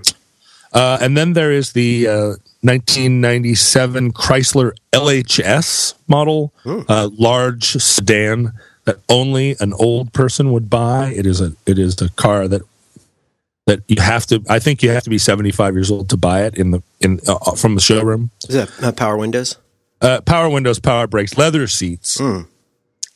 [0.73, 8.53] Uh, and then there is the uh, 1997 Chrysler LHS model, uh, large sedan
[8.85, 11.09] that only an old person would buy.
[11.09, 12.63] It is a it is a car that
[13.67, 14.43] that you have to.
[14.49, 17.21] I think you have to be 75 years old to buy it in the in
[17.27, 18.31] uh, from the showroom.
[18.49, 19.57] Is that uh, power windows?
[20.01, 22.21] Uh, power windows, power brakes, leather seats.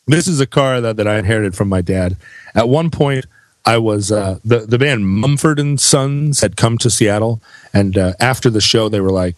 [0.06, 2.16] This is a car that, that I inherited from my dad.
[2.54, 3.26] At one point,
[3.66, 7.42] I was uh, the the band Mumford and Sons had come to Seattle,
[7.74, 9.36] and uh, after the show, they were like,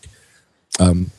[0.79, 1.11] um,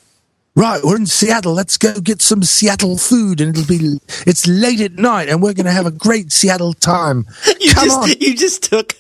[0.56, 1.54] "Right, we're in Seattle.
[1.54, 5.54] Let's go get some Seattle food, and it'll be it's late at night, and we're
[5.54, 7.26] going to have a great Seattle time.
[7.60, 8.96] You Come just on." you just took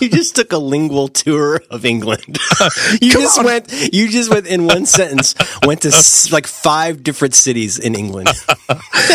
[0.00, 2.24] you just took a lingual tour of England.
[3.00, 3.44] you Come just on.
[3.44, 5.34] went you just went in one sentence
[5.64, 8.28] went to s- like five different cities in England.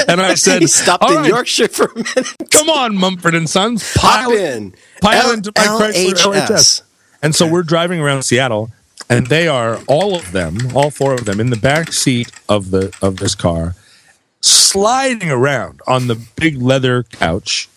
[0.08, 2.28] And I said, you stopped "All in right, Yorkshire for a minute.
[2.52, 4.74] Come on, Mumford and Sons, Pop pile in.
[5.02, 6.48] pile L- into my Chrysler LHS.
[6.48, 6.82] LHS.
[7.22, 8.72] And so we're driving around Seattle,
[9.10, 12.72] and they are all of them, all four of them, in the back seat of
[12.72, 13.76] the of this car,
[14.42, 17.70] sliding around on the big leather couch,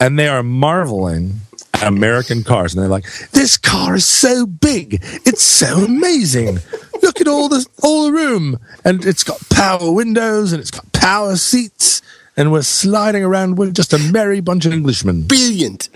[0.00, 1.40] and they are marveling
[1.74, 6.60] at American cars, and they're like, "This car is so big, it's so amazing.
[7.02, 10.90] Look at all the all the room, and it's got power windows, and it's got
[10.92, 12.02] power seats."
[12.38, 13.56] And we're sliding around.
[13.56, 15.88] We're just a merry bunch of Englishmen Brilliant.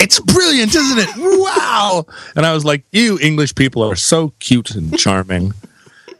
[0.00, 1.08] It's brilliant, isn't it?
[1.16, 2.06] Wow.
[2.36, 5.52] And I was like, you English people are so cute and charming.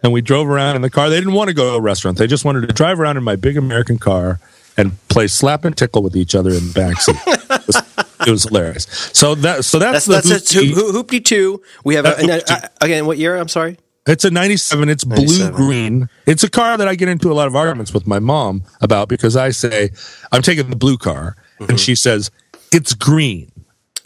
[0.02, 1.10] And we drove around in the car.
[1.10, 2.16] They didn't want to go to a restaurant.
[2.16, 4.40] They just wanted to drive around in my big American car
[4.76, 7.20] and play slap and tickle with each other in the backseat.
[7.26, 8.84] it, was, it was hilarious.
[9.12, 10.74] So that so that's, That's the that's hoopty.
[10.74, 11.60] Ho- Hoopty two.
[11.84, 13.04] We have a, Uh, and, uh, uh, again.
[13.06, 13.36] What year?
[13.36, 13.78] I'm sorry.
[14.06, 14.88] It's a 97.
[14.88, 16.08] It's blue green.
[16.24, 19.10] It's a car that I get into a lot of arguments with my mom about
[19.10, 19.90] because I say,
[20.32, 21.36] I'm taking the blue car.
[21.60, 21.72] Mm-hmm.
[21.72, 22.30] And she says,
[22.72, 23.50] it's green.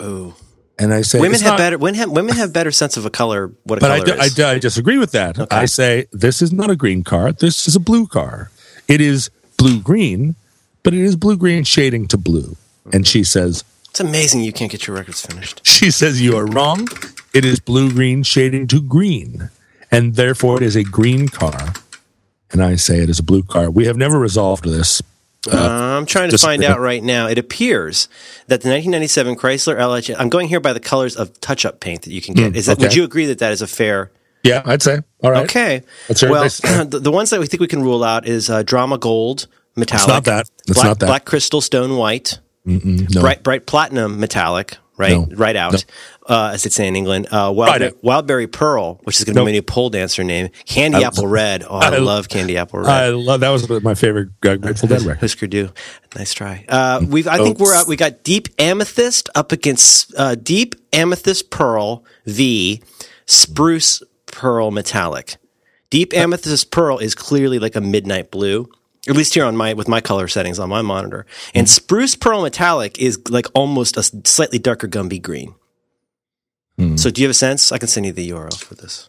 [0.00, 0.34] Oh,
[0.78, 1.78] And I say, women have not- better.
[1.78, 3.52] Women have, women have better sense of a color.
[3.64, 4.34] What a But I, color d- I is.
[4.34, 5.52] d- I disagree with that.
[5.52, 7.32] I say this is not a green car.
[7.32, 8.50] This is a blue car.
[8.88, 10.34] It is blue green,
[10.82, 12.56] but it is blue green shading to blue.
[12.92, 15.64] And she says, it's amazing you can't get your records finished.
[15.66, 16.88] she says you are wrong.
[17.32, 19.50] It is blue green shading to green,
[19.90, 21.72] and therefore it is a green car.
[22.50, 23.70] And I say it is a blue car.
[23.70, 25.00] We have never resolved this.
[25.52, 27.26] Uh, I'm trying to find out right now.
[27.26, 28.08] It appears
[28.46, 30.14] that the 1997 Chrysler LH.
[30.18, 32.56] I'm going here by the colors of touch-up paint that you can get.
[32.56, 32.78] Is that?
[32.78, 34.10] Would you agree that that is a fair?
[34.42, 35.00] Yeah, I'd say.
[35.22, 35.44] All right.
[35.44, 35.82] Okay.
[36.08, 38.50] Let's hear what well, the, the ones that we think we can rule out is
[38.50, 40.08] uh, Drama Gold metallic.
[40.08, 40.50] not that.
[40.68, 41.06] It's black, not that.
[41.06, 42.38] Black Crystal Stone White.
[42.66, 43.20] No.
[43.20, 44.76] Bright Bright Platinum metallic.
[44.96, 45.12] Right.
[45.12, 45.36] No.
[45.36, 45.84] Right out.
[46.26, 47.26] Uh, as they say in England.
[47.30, 48.02] Uh, Wild, Right.
[48.02, 49.46] Wildberry Pearl, which is going to Nope.
[49.46, 50.48] be my new pole dancer name.
[50.64, 51.64] Candy I- Apple Red.
[51.68, 52.88] Oh, I, I- love Candy Apple Red.
[52.88, 55.20] I love that was my favorite uh, Grateful Dead record.
[55.20, 55.68] Husker Du.
[56.16, 56.64] Nice try.
[56.66, 57.28] Uh, we've.
[57.28, 57.74] I think we're.
[57.74, 62.80] Up, we got Deep Amethyst up against uh, Deep Amethyst Pearl V,
[63.26, 65.36] Spruce Pearl Metallic.
[65.90, 68.68] Deep Amethyst Pearl is clearly like a midnight blue.
[69.06, 72.40] At least here on my with my color settings on my monitor, and Spruce Pearl
[72.42, 75.54] Metallic is like almost a slightly darker Gumby green.
[76.96, 77.70] So, do you have a sense?
[77.72, 79.06] I can send you the URL for this.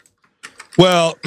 [0.77, 1.17] Well,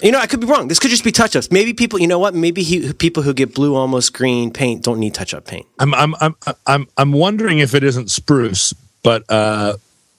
[0.00, 0.68] You know, I could be wrong.
[0.68, 1.50] This could just be touch ups.
[1.50, 2.32] Maybe people, you know what?
[2.32, 5.66] Maybe he, people who get blue, almost green paint don't need touch up paint.
[5.80, 6.36] I'm I'm I'm
[6.68, 8.72] I'm I'm wondering if it isn't spruce,
[9.02, 9.72] but uh,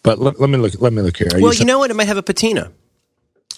[0.04, 0.74] but let, let me look.
[0.82, 1.30] Let me look here.
[1.34, 1.92] Are Well, you you know what?
[1.92, 2.74] It might have a patina.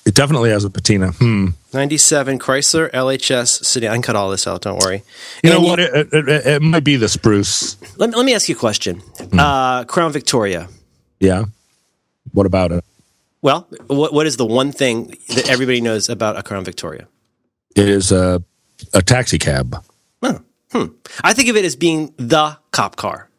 [0.06, 1.12] it definitely has a patina.
[1.14, 1.48] Hmm.
[1.74, 3.90] 97 Chrysler LHS sedan.
[3.90, 4.62] I can cut all this out.
[4.62, 5.02] Don't worry.
[5.44, 5.80] You know And what?
[5.80, 7.78] It, it, it, it might be the spruce.
[7.98, 8.98] Let me, let me ask you a question.
[9.00, 9.40] Hmm.
[9.40, 10.68] Uh, Crown Victoria.
[11.20, 11.46] Yeah.
[12.34, 12.84] What about it?
[13.42, 17.08] Well, what what is the one thing that everybody knows about a Crown Victoria?
[17.76, 18.44] It is a
[18.94, 19.84] a taxi cab.
[20.72, 20.86] Hmm.
[21.22, 23.30] I think of it as being the cop car.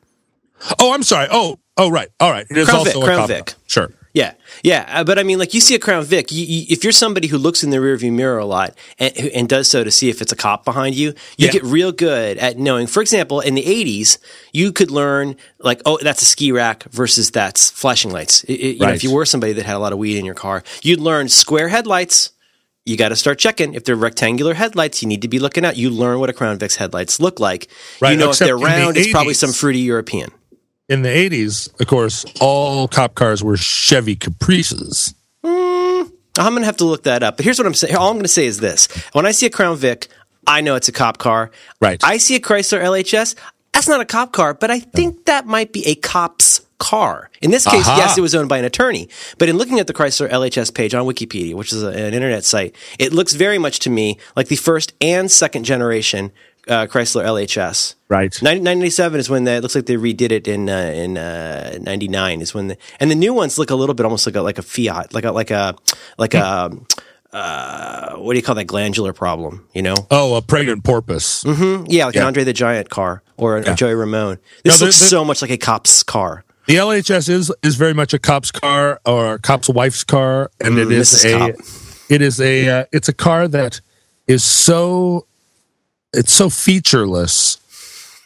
[0.79, 1.29] Oh, I'm sorry.
[1.31, 2.09] Oh, oh, right.
[2.21, 2.47] All right.
[2.51, 3.47] It is Crown also Vic, a Crown cop Vic.
[3.47, 3.57] car.
[3.67, 3.93] Sure.
[4.15, 6.31] Yeah, yeah, uh, but I mean, like you see a Crown Vic.
[6.31, 9.49] You, you, if you're somebody who looks in the rearview mirror a lot and, and
[9.49, 11.51] does so to see if it's a cop behind you, you Yeah.
[11.53, 12.87] get real good at knowing.
[12.87, 14.19] For example, in the '80s,
[14.53, 18.45] you could learn like, oh, that's a ski rack versus that's flashing lights.
[18.45, 20.27] It- it- you know, if you were somebody that had a lot of weed in
[20.27, 22.33] your car, you'd learn square headlights.
[22.85, 23.73] You got to start checking.
[23.73, 25.77] If they're rectangular headlights, you need to be looking out.
[25.79, 27.69] You learn what a Crown Vic's headlights look like.
[28.01, 30.31] Right, You know, if they're in the round, it's probably some fruity European.
[30.93, 35.15] In the 80s, of course, all cop cars were Chevy Caprices.
[35.43, 36.03] Hmm.
[36.37, 37.39] I'm gonna have to look that up.
[37.39, 37.97] But here's what I'm saying.
[37.97, 40.09] All I'm gonna say is this: when I see a Crown Vic,
[40.47, 41.51] I know it's a cop car.
[41.81, 41.99] Right.
[42.05, 43.37] I see a Chrysler LHS.
[43.73, 45.25] That's not a cop car, but I think mm.
[45.25, 47.31] that might be a cop's car.
[47.41, 47.97] In this case, Aha.
[47.97, 49.09] yes, it was owned by an attorney.
[49.39, 52.45] But in looking at the Chrysler LHS page on Wikipedia, which is a, an internet
[52.45, 56.33] site, it looks very much to me like the first and second generation
[56.69, 57.95] uh, Chrysler LHS.
[58.09, 58.33] Right.
[58.35, 62.41] 1997 is when they, it looks like they redid it in uh, in uh, 99
[62.41, 64.59] is when the and the new ones look a little bit almost like a like
[64.59, 65.75] a Fiat like a like a
[66.19, 66.71] like a
[67.33, 71.43] uh, what do you call that glandular problem you know Oh, a pregnant porpoise.
[71.45, 71.85] Mm-hmm.
[71.89, 74.97] yeah like an Andre the Giant car or a, a Joey Ramone this No, looks
[74.99, 79.01] so much like a cop's car The LHS is is very much a cop's car
[79.07, 81.25] or a cop's wife's car, and it is Mrs.
[81.25, 81.61] a Cop.
[82.11, 83.81] it is a uh, it's a car that
[84.29, 85.27] is so
[86.13, 87.59] it's so featureless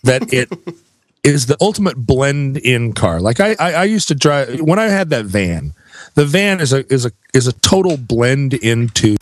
[0.02, 0.50] that it
[1.24, 3.20] is the ultimate blend in car.
[3.20, 5.74] Like I, I I used to drive when I had that van.
[6.14, 9.16] The van is a is a is a total blend into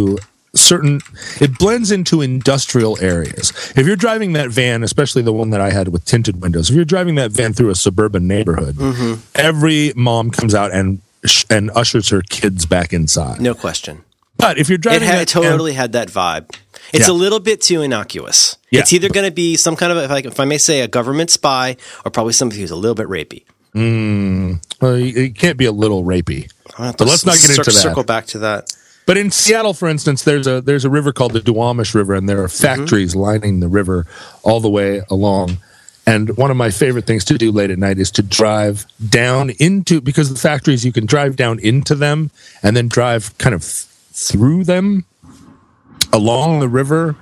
[0.54, 1.00] certain
[1.40, 3.52] it blends into industrial areas.
[3.76, 6.76] If you're driving that van, especially the one that I had with tinted windows, if
[6.76, 9.20] you're driving that van through a suburban neighborhood, mm-hmm.
[9.34, 11.00] every mom comes out and
[11.48, 13.40] and ushers her kids back inside.
[13.40, 14.04] no question
[14.36, 16.54] But if you're it, driving had, that it totally had that vibe
[16.92, 17.12] it's Yeah.
[17.12, 18.80] a little bit too innocuous Yeah.
[18.80, 20.88] it's either going to be some kind of if I, if I may say a
[20.88, 24.54] government spy or probably somebody who's a little bit rapey hmm.
[24.80, 26.50] well, you- it can't be a little rapey.
[26.76, 27.72] But let's not get into that.
[27.72, 28.74] circle back to that
[29.06, 32.28] But in Seattle, for instance, there's a there's a river called the Duwamish River, and
[32.28, 32.82] there are mm-hmm.
[32.82, 34.06] factories lining the river
[34.42, 35.58] all the way along.
[36.06, 39.50] And one of my favorite things to do late at night is to drive down
[39.58, 42.30] into because the factories you can drive down into them
[42.62, 45.04] and then drive kind of through them
[46.14, 47.16] along the river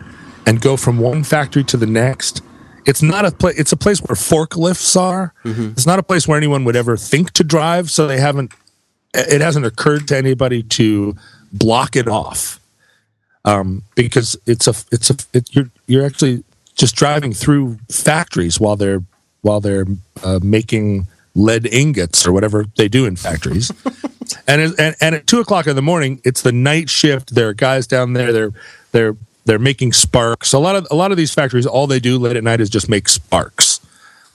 [0.47, 2.43] and go from one factory to the next.
[2.84, 3.59] It's not a place.
[3.59, 5.32] It's a place where forklifts are.
[5.72, 7.90] It's not a place where anyone would ever think to drive.
[7.90, 8.53] So they haven't.
[9.14, 11.14] It hasn't occurred to anybody to
[11.53, 12.59] block it off,
[13.45, 14.74] um, because it's a.
[14.90, 15.16] It's a.
[15.32, 16.43] It, you're you're actually
[16.74, 19.03] just driving through factories while they're
[19.43, 19.86] while they're
[20.24, 23.70] uh, making lead ingots or whatever they do in factories.
[24.47, 27.35] and, and and at two o'clock in the morning, it's the night shift.
[27.35, 28.33] There are guys down there.
[28.33, 28.53] They're
[28.93, 30.53] they're they're making sparks.
[30.53, 32.70] A lot of a lot of these factories, all they do late at night is
[32.70, 33.80] just make sparks.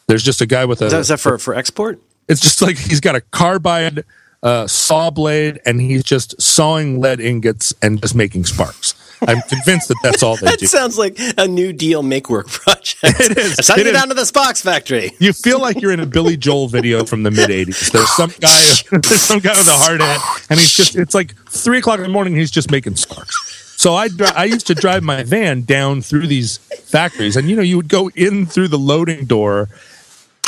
[0.08, 0.86] There's just a guy with a.
[0.86, 4.04] is that, is that for, for export it's just like he's got a carbide
[4.44, 8.94] uh, saw blade, and he's just sawing lead ingots and just making sparks.
[9.26, 10.68] I'm convinced that that's all they That do.
[10.68, 12.98] sounds like a New Deal make work project.
[13.04, 13.58] It is.
[13.60, 13.94] It's It is.
[13.94, 15.12] down to the Spox factory.
[15.20, 17.92] You feel like you're in a Billy Joel video from the mid '80s.
[17.92, 18.50] There's some guy,
[19.08, 20.96] there's some guy with a hard hat, and he's just.
[20.96, 22.36] It's like three o'clock in the morning.
[22.36, 23.36] He's just making sparks.
[23.80, 27.62] So I, I used to drive my van down through these factories, and you know,
[27.62, 29.70] you would go in through the loading door.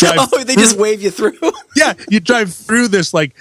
[0.02, 1.38] Oh, they just wave you through.
[1.76, 3.36] yeah, you drive through this like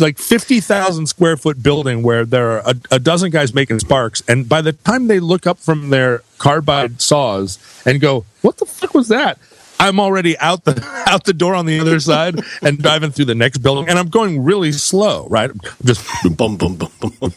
[0.00, 4.22] like fifty thousand square foot building where there are a, a dozen guys making sparks,
[4.28, 8.66] and by the time they look up from their carbide saws and go, "What the
[8.66, 9.38] fuck was that?"
[9.78, 13.34] I'm already out the out the door on the other side and driving through the
[13.34, 15.50] next building, and I'm going really slow, right?
[15.84, 17.32] Just boom, boom, boom, boom, boom.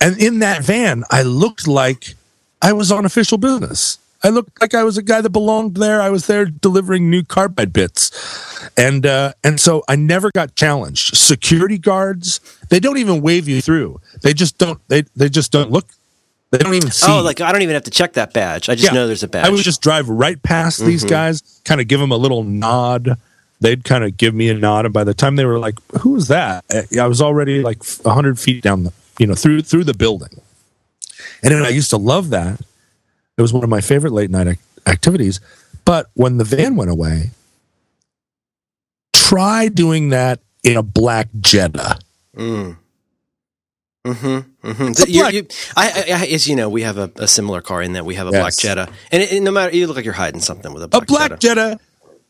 [0.00, 2.14] and in that van, I looked like
[2.62, 3.98] I was on official business.
[4.22, 6.00] I looked like I was a guy that belonged there.
[6.02, 11.16] I was there delivering new carbide bits, and uh, and so I never got challenged.
[11.16, 14.00] Security guards, they don't even wave you through.
[14.22, 14.80] They just don't.
[14.88, 15.86] They they just don't look.
[16.50, 17.10] They don't even see.
[17.10, 18.68] Oh, like I don't even have to check that badge.
[18.68, 19.46] I just know there's a badge.
[19.46, 23.18] I would just drive right past these guys, kind of give them a little nod.
[23.60, 26.16] They'd kind of give me a nod, and by the time they were like, "Who
[26.16, 26.64] is that?"
[26.98, 30.40] I was already like hundred feet down the, you know, through through the building.
[31.42, 32.60] And then I used to love that.
[33.38, 35.40] It was one of my favorite late night ac- activities.
[35.84, 37.30] But when the van went away,
[39.14, 41.98] try doing that in a black Jetta.
[42.36, 42.72] Mm-hmm.
[44.06, 45.02] Mm-hmm.
[45.02, 47.92] a You, you, I, I, as you know, we have a, a similar car in
[47.92, 48.40] that we have a Yes.
[48.40, 50.88] black Jetta, and, it, and no matter you look like you're hiding something with a
[50.88, 51.40] black, A black, Jetta.
[51.40, 51.80] Jetta,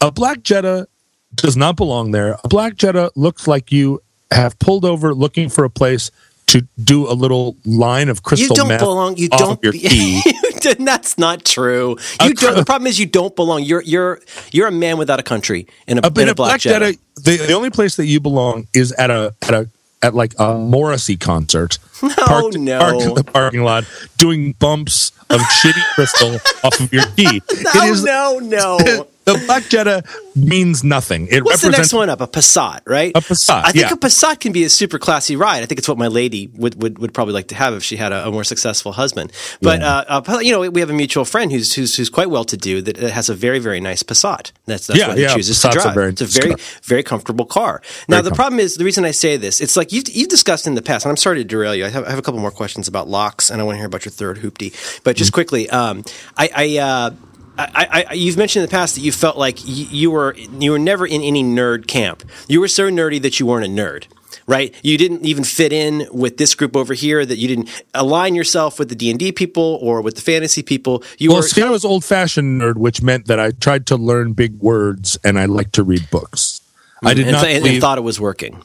[0.00, 0.88] a black Jetta
[1.34, 2.36] does not belong there.
[2.42, 6.10] A black Jetta looks like you have pulled over looking for a place
[6.46, 9.16] to do a little line of You crystal don't meth belong.
[9.16, 9.62] You off don't.
[9.62, 10.22] your be-
[10.78, 11.96] That's not true.
[12.22, 12.56] You don't.
[12.56, 13.62] The problem is you don't belong.
[13.62, 14.20] You're you're
[14.52, 16.92] you're a man without a country in a, but in a black, Black Jetta.
[16.92, 19.70] Jetta, the, the only place that you belong is at a at a
[20.02, 21.78] at like a Morrissey concert.
[22.00, 22.78] No, parked, no.
[22.78, 23.84] parked in the parking lot,
[24.18, 27.42] doing bumps of shitty crystal off of your key.
[27.74, 29.06] No, no, no.
[29.32, 30.02] The Black Jetta
[30.34, 31.28] means nothing.
[31.30, 32.20] It What's the next one up?
[32.20, 33.12] A Passat, right?
[33.14, 33.92] A Passat, I think yeah.
[33.92, 35.62] a Passat can be a super classy ride.
[35.62, 37.96] I think it's what my lady would, would, would probably like to have if she
[37.96, 39.32] had a, a more successful husband.
[39.60, 42.44] But uh, uh, you know, we have a mutual friend who's who's, who's quite well
[42.44, 44.52] to do that has a very very nice Passat.
[44.66, 45.94] That's that's Yeah, what he yeah, chooses Passat's to drive.
[45.94, 46.54] very it's a very
[46.84, 47.82] very comfortable car.
[48.08, 49.60] Now the problem is the reason I say this.
[49.60, 51.86] It's like you've you've discussed in the past, and I'm sorry to derail you.
[51.86, 53.86] I have, I have a couple more questions about locks, and I want to hear
[53.86, 54.72] about your third hoopty.
[55.04, 56.04] But just quickly, um,
[56.36, 56.50] I.
[56.58, 57.10] I uh,
[57.58, 60.70] I, I, you've mentioned in the past that you felt like you, you were you
[60.70, 62.22] were never in any nerd camp.
[62.46, 64.04] You were so nerdy that you weren't a nerd,
[64.46, 64.72] right?
[64.82, 67.26] You didn't even fit in with this group over here.
[67.26, 70.62] That you didn't align yourself with the D and D people or with the fantasy
[70.62, 71.02] people.
[71.18, 73.96] You Well, were see, I was old fashioned nerd, which meant that I tried to
[73.96, 76.60] learn big words and I liked to read books.
[77.04, 78.62] I did and, not and believe, thought it was working.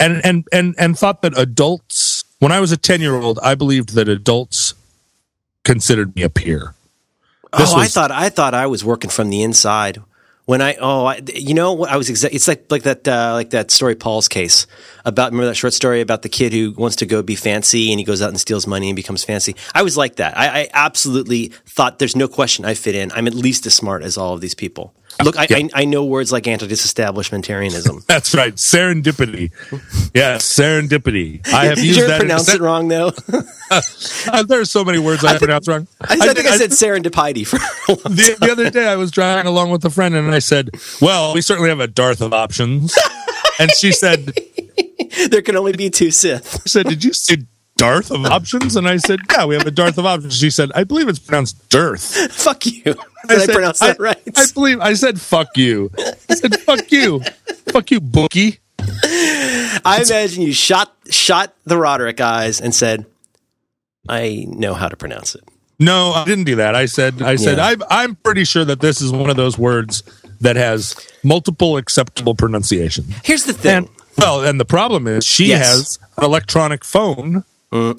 [0.00, 2.24] and, and and and thought that adults.
[2.38, 4.74] When I was a ten year old, I believed that adults
[5.62, 6.74] considered me a peer.
[7.56, 10.00] This oh, I thought I thought I was working from the inside.
[10.46, 13.32] When I oh I, you know what I was exa- it's like like that uh,
[13.32, 14.66] like that story Paul's case
[15.06, 17.98] about remember that short story about the kid who wants to go be fancy and
[17.98, 19.56] he goes out and steals money and becomes fancy.
[19.74, 20.36] I was like that.
[20.36, 23.10] I, I absolutely thought there's no question I fit in.
[23.12, 24.92] I'm at least as smart as all of these people.
[25.22, 28.04] Look, I, I, I know words like anti-disestablishmentarianism.
[28.06, 29.52] That's right, serendipity.
[30.14, 31.46] Yes, serendipity.
[31.52, 32.20] I have Did used you ever that.
[32.22, 33.12] in- pronounce it wrong though?
[33.70, 35.88] Uh, there are so many words I, pronounce wrong.
[36.00, 37.56] I, I think I, did- said serendipity for.
[38.08, 41.34] the, the other day I was driving along with a friend and I said, "Well,
[41.34, 42.96] we certainly have a dearth of options."
[43.58, 44.32] And she said,
[45.30, 46.54] there can only be two Sith.
[46.56, 47.38] I said, "Did you say
[47.86, 50.70] dearth of options?" And I said, "Yeah, we have a dearth of options." She said,
[50.74, 52.82] "I believe it's pronounced dearth." Fuck you.
[52.84, 52.96] Did
[53.28, 54.22] I, said, I pronounce that I, right?
[54.36, 55.90] I believe I said, "Fuck you."
[56.28, 57.20] I said, "Fuck you,
[57.72, 63.06] fuck you, bookie." I imagine you shot shot the Roderick eyes and said,
[64.08, 65.42] "I know how to pronounce it."
[65.78, 66.74] No, I didn't do that.
[66.74, 67.66] I said, I said, Yeah.
[67.66, 70.04] I'm, I'm pretty sure that this is one of those words
[70.40, 73.12] that has multiple acceptable pronunciations.
[73.24, 73.76] Here's the thing.
[73.76, 75.66] And well, and the problem is she Yes.
[75.66, 77.44] has an electronic phone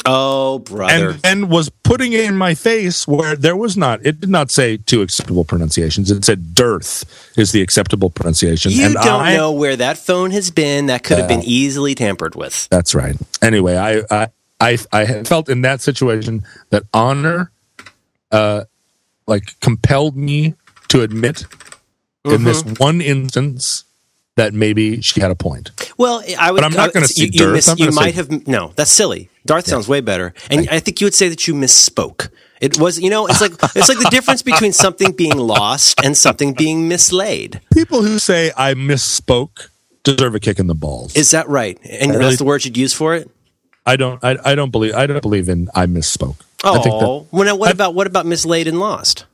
[0.06, 1.12] oh, brother.
[1.12, 4.06] and and was putting it in my face where there was not.
[4.06, 6.10] It did not say two acceptable pronunciations.
[6.12, 7.04] It said dearth
[7.38, 8.72] is the acceptable pronunciation.
[8.72, 10.88] you and don't I, know where that phone has been.
[10.88, 12.68] That could have been easily tampered with.
[12.70, 13.16] That's right.
[13.42, 14.28] Anyway, I I
[14.60, 17.52] I, I felt in that situation that honor,
[18.32, 18.64] uh,
[19.28, 20.56] like compelled me
[20.90, 21.46] to admit
[22.24, 22.84] in this Mm-hmm.
[22.84, 23.85] one instance
[24.36, 25.72] that maybe she had a point.
[25.98, 26.60] Well, I would.
[26.60, 27.54] But I'm not gonna say you, you, Darth.
[27.54, 28.48] miss- you gonna say- might have.
[28.48, 29.30] No, that's silly.
[29.46, 32.30] Darth sounds way better, and I think you would say that you misspoke.
[32.62, 36.18] It was, you know, it's like it's like the difference between something being lost and
[36.18, 37.62] something being mislaid.
[37.74, 39.70] People who say I misspoke
[40.04, 41.16] deserve a kick in the balls.
[41.16, 41.78] Is that right?
[41.90, 43.30] And really- that's the word you'd use for it.
[43.86, 44.24] I don't.
[44.24, 44.96] I, I don't believe.
[44.96, 45.70] I don't believe in.
[45.76, 46.38] I misspoke.
[46.64, 49.26] I think that, Oh, well, now what about what about mislaid and lost?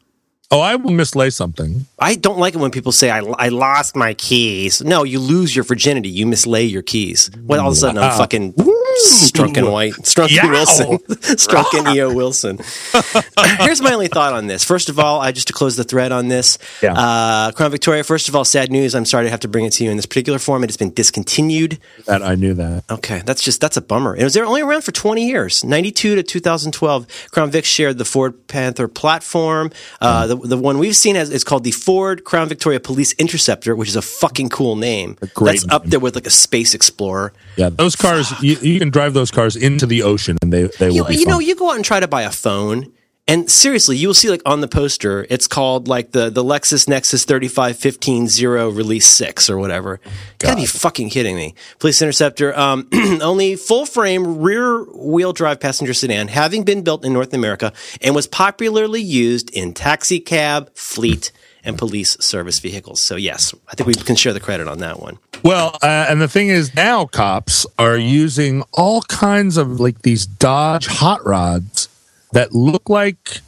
[0.51, 1.85] Oh, I will mislay something.
[1.99, 4.81] I don't like it when people say I, I lost my keys.
[4.81, 6.09] No, you lose your virginity.
[6.09, 7.31] You mislay your keys.
[7.43, 8.53] Well, all of a sudden I'm fucking
[8.99, 10.49] Strunk and White, Strunken Yow.
[10.49, 10.99] Wilson,
[11.37, 12.57] Strunken EO Wilson.
[13.59, 14.63] Here's my only thought on this.
[14.63, 16.57] First of all, I just to close the thread on this.
[16.81, 16.93] Yeah.
[16.93, 18.03] Uh, Crown Victoria.
[18.03, 18.95] First of all, sad news.
[18.95, 20.63] I'm sorry to have to bring it to you in this particular form.
[20.63, 21.79] It has been discontinued.
[22.05, 22.83] That I knew that.
[22.89, 24.15] Okay, that's just that's a bummer.
[24.15, 27.07] It was there only around for 20 years, 92 to 2012.
[27.31, 29.71] Crown Vic shared the Ford Panther platform.
[29.99, 33.75] Uh, the the one we've seen has is called the Ford Crown Victoria Police Interceptor,
[33.75, 35.17] which is a fucking cool name.
[35.33, 37.33] great that's up there with like a Space Explorer.
[37.55, 38.31] Yeah, those cars.
[38.41, 41.15] You, you can drive those cars into the ocean, and they they will You, be.
[41.17, 42.91] you know, you go out and try to buy a phone.
[43.27, 46.87] And seriously, you will see like on the poster, it's called like the, the Lexus
[46.89, 50.01] Nexus 3515 Zero Release 6 or whatever.
[50.39, 51.53] Gotta be fucking kidding me.
[51.79, 52.89] Police Interceptor, um,
[53.21, 57.71] only full frame rear wheel drive passenger sedan having been built in North America
[58.01, 61.31] and was popularly used in taxi cab, fleet,
[61.63, 63.01] and police service vehicles.
[63.01, 65.17] So yes, I think we can share the credit on that one.
[65.43, 70.25] Well, uh, and the thing is, now cops are using all kinds of like these
[70.25, 71.89] Dodge hot rods
[72.33, 73.41] that look like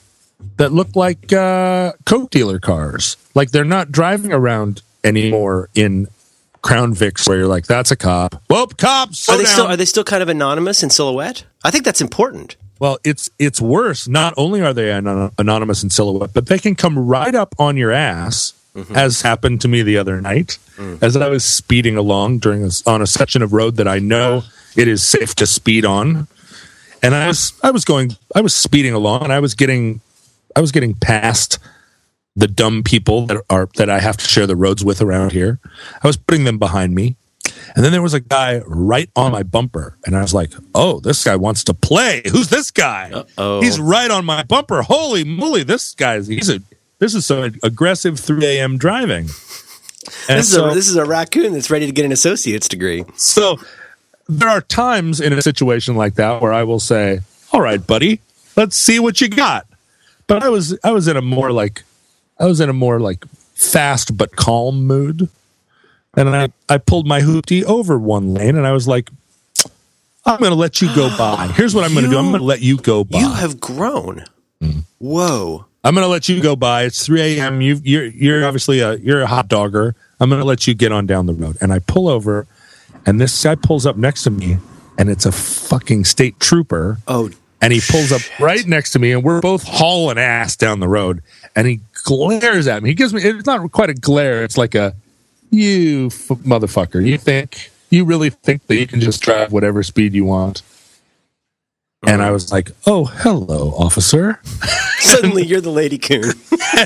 [0.58, 3.18] that look like uh, coke dealer cars.
[3.36, 6.08] Like they're not driving around anymore in
[6.62, 9.28] Crown Vics, where you're like, "That's a cop." Well, cops.
[9.30, 9.54] Are they down.
[9.54, 11.46] still are they still kind of anonymous in silhouette?
[11.64, 12.56] I think that's important.
[12.84, 14.10] Well, it's it's worse.
[14.10, 17.78] Not only are they anon- anonymous in silhouette, but they can come right up on
[17.78, 18.94] your ass mm-hmm.
[18.94, 21.02] as happened to me the other night, mm.
[21.02, 24.44] as I was speeding along during a, on a section of road that I know
[24.76, 26.28] it is safe to speed on,
[27.02, 30.02] and I was I was going I was speeding along, and I was getting
[30.54, 31.60] I was getting past
[32.36, 35.58] the dumb people that are that I have to share the roads with around here.
[36.04, 37.16] I was putting them behind me.
[37.76, 41.00] And then there was a guy right on my bumper, and I was like, "Oh,
[41.00, 42.22] this guy wants to play.
[42.32, 43.12] Who's this guy?
[43.14, 43.62] Uh-oh.
[43.62, 44.82] He's right on my bumper.
[44.82, 46.60] Holy moly, this guy's he's a
[47.00, 48.78] this is some aggressive 3 a.m.
[48.78, 49.28] driving."
[50.30, 52.68] And This is, so, a, this is a raccoon that's ready to get an associate's
[52.68, 53.06] degree.
[53.16, 53.58] so
[54.28, 57.20] there are times in a situation like that where I will say,
[57.52, 58.20] "All right, buddy,
[58.56, 59.66] let's see what you got."
[60.28, 61.84] But I was I was in a more like
[62.40, 65.30] I was in a more like fast but calm mood.
[66.16, 69.10] And I, I pulled my hoopty over one lane and I was like,
[70.26, 71.48] I'm going to let you go by.
[71.56, 72.18] Here's what I'm going to do.
[72.18, 73.20] I'm going to let you go by.
[73.20, 74.24] You have grown.
[74.62, 74.80] Mm-hmm.
[75.00, 75.66] Whoa.
[75.84, 76.84] I'm going to let you go by.
[76.84, 77.62] It's 3 a.m.
[77.62, 79.96] You, you're, you're obviously a, you're a hot dogger.
[80.20, 81.58] I'm going to let you get on down the road.
[81.60, 82.48] And I pull over
[83.06, 84.58] and this guy pulls up next to me
[84.98, 87.00] and it's a fucking state trooper.
[87.08, 87.30] Oh,
[87.64, 90.88] and he pulls up right next to me and we're both hauling ass down the
[90.88, 91.24] road
[91.56, 94.76] and he glares at me he gives me it's not quite a glare it's like
[94.76, 94.94] a
[95.54, 100.14] you f- motherfucker you think you really think that you can just drive whatever speed
[100.14, 100.62] you want
[102.06, 104.40] and i was like oh hello officer
[105.00, 106.24] suddenly you're the lady coon.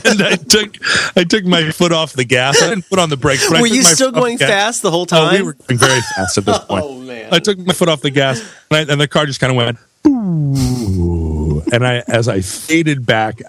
[0.05, 0.75] and i took
[1.15, 3.83] i took my foot off the gas i didn't put on the brakes Were you
[3.83, 5.33] still going fast the whole Oh, time?
[5.33, 6.83] we were going very fast at this point.
[6.85, 7.33] Oh, man.
[7.33, 8.39] I took my foot off the gas,
[8.69, 9.77] and, I, and the car just kind of went.
[10.07, 11.61] Ooh.
[11.71, 13.41] And I, as I faded back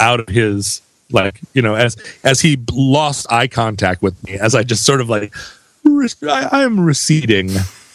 [0.00, 0.80] out of his,
[1.10, 5.00] like you know, as as he lost eye contact with me, as I just sort
[5.00, 5.34] of like,
[5.84, 7.50] I, am receding.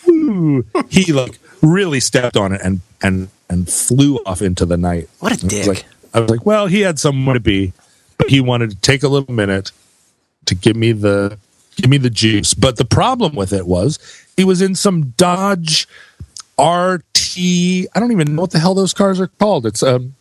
[0.08, 0.66] Ooh.
[0.90, 5.10] He like really stepped on it and and and flew off into the night.
[5.20, 5.68] What a I was dick.
[5.68, 7.72] like- I was like, well, he had somewhere to be,
[8.18, 9.72] but he wanted to take a little minute
[10.46, 11.38] to give me the
[11.78, 12.54] give me the juice.
[12.54, 13.98] But the problem with it was
[14.36, 15.88] he was in some Dodge
[16.60, 17.38] RT.
[17.40, 19.66] I don't even know what the hell those cars are called.
[19.66, 20.16] It's um,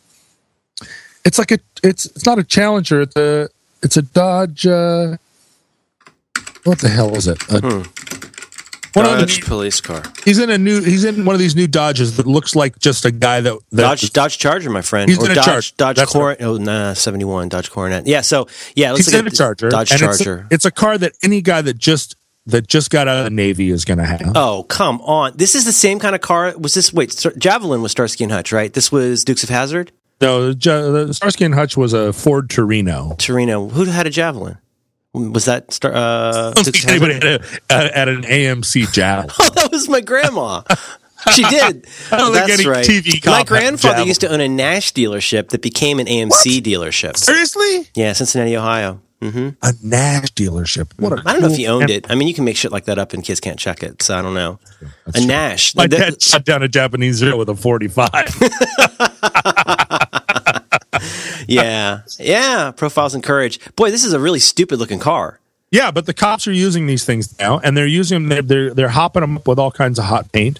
[1.25, 3.01] it's like a it's it's not a Challenger.
[3.01, 3.49] It's a
[3.83, 4.65] it's a Dodge.
[4.65, 5.17] Uh,
[6.63, 7.41] what the hell is it?
[7.49, 7.85] A,
[8.93, 10.03] one of the, Dodge police car.
[10.25, 10.81] he's in a new.
[10.81, 13.81] He's in one of these new Dodges that looks like just a guy that, that
[13.81, 15.09] Dodge Dodge Charger, my friend.
[15.09, 15.73] He's or in a Dodge Charger.
[15.77, 16.41] Dodge That's Coronet.
[16.41, 18.05] Oh, nah, 71 Dodge Coronet.
[18.05, 19.69] Yeah, so yeah, it looks he's like in a Charger.
[19.69, 20.47] Dodge and it's a- Charger.
[20.51, 22.15] It's a, car that any guy that just
[22.47, 24.33] that just got out of the Navy is going to have.
[24.35, 25.33] Oh, come on.
[25.35, 26.53] This is the same kind of car.
[26.57, 28.73] Was this, wait, Javelin was Starsky and Hutch, right?
[28.73, 29.91] This was Dukes of Hazzard?
[30.21, 33.15] No, the, Starsky and Hutch was a Ford Torino.
[33.17, 33.67] Torino.
[33.69, 34.57] Who had a Javelin?
[35.13, 37.23] Was that Star, uh, I don't anybody had
[37.69, 39.29] a, at an AMC Javelin.
[39.39, 40.61] Oh, that was my grandma.
[41.35, 41.85] She did.
[42.11, 42.85] I don't think That's right.
[42.85, 47.17] TV my grandfather used to own a Nash dealership that became an AMC dealership.
[47.17, 47.89] Seriously?
[47.93, 49.01] Yeah, Cincinnati, Ohio.
[49.21, 50.93] A Nash dealership.
[50.99, 52.09] What a I don't know if he owned it.
[52.09, 54.01] I mean, you can make shit like that up and kids can't check it.
[54.01, 54.59] So I don't know.
[55.13, 55.75] a Nash.
[55.75, 58.11] My That- dad shot down a Japanese Zero with a 45.
[61.47, 62.01] yeah.
[62.19, 62.71] Yeah.
[62.71, 63.59] Profiles and courage.
[63.75, 65.39] Boy, this is a really stupid looking car.
[65.71, 68.29] yeah, but the cops are using these things now, and they're using them.
[68.29, 70.59] They're they're, they're hopping them up with all kinds of hot paint.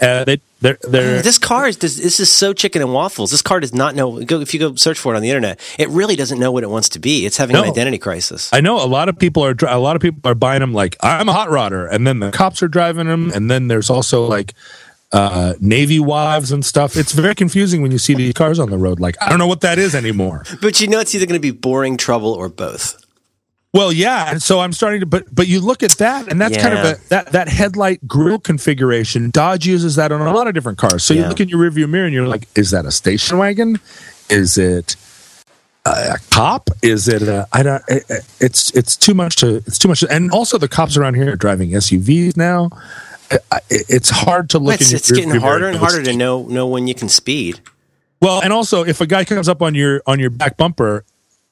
[0.00, 3.30] Uh, they they're, they're This car is this, this is so chicken and waffles.
[3.30, 4.24] This car does not know.
[4.24, 6.64] Go, if you go search for it on the internet, it really doesn't know what
[6.64, 7.24] it wants to be.
[7.24, 8.50] It's having an identity crisis.
[8.52, 10.96] I know a lot of people are a lot of people are buying them like
[11.02, 14.26] I'm a hot rodder, and then the cops are driving them, and then there's also
[14.26, 14.54] like
[15.12, 16.96] uh, Navy wives and stuff.
[16.96, 18.98] It's very confusing when you see these cars on the road.
[19.00, 20.44] Like I don't know what that is anymore.
[20.60, 22.98] But you know, it's either going to be boring, trouble, or both.
[23.74, 26.56] Well, yeah, and so I'm starting to, but but you look at that, and that's
[26.62, 29.30] kind of a that that headlight grill configuration.
[29.30, 31.02] Dodge uses that on a lot of different cars.
[31.04, 33.78] So you look in your rearview mirror, and you're like, is that a station wagon?
[34.28, 34.96] Is it
[35.86, 36.68] a cop?
[36.82, 37.82] Is it a, I don't?
[37.88, 38.04] It-
[38.40, 40.00] it's it's too much to it's too much.
[40.00, 42.68] To, and also the cops around here are driving SUVs now.
[43.70, 44.80] It's hard to look.
[44.80, 47.60] It's, your it's getting harder and harder to know know when you can speed.
[48.20, 51.04] Well, and also if a guy comes up on your on your back bumper.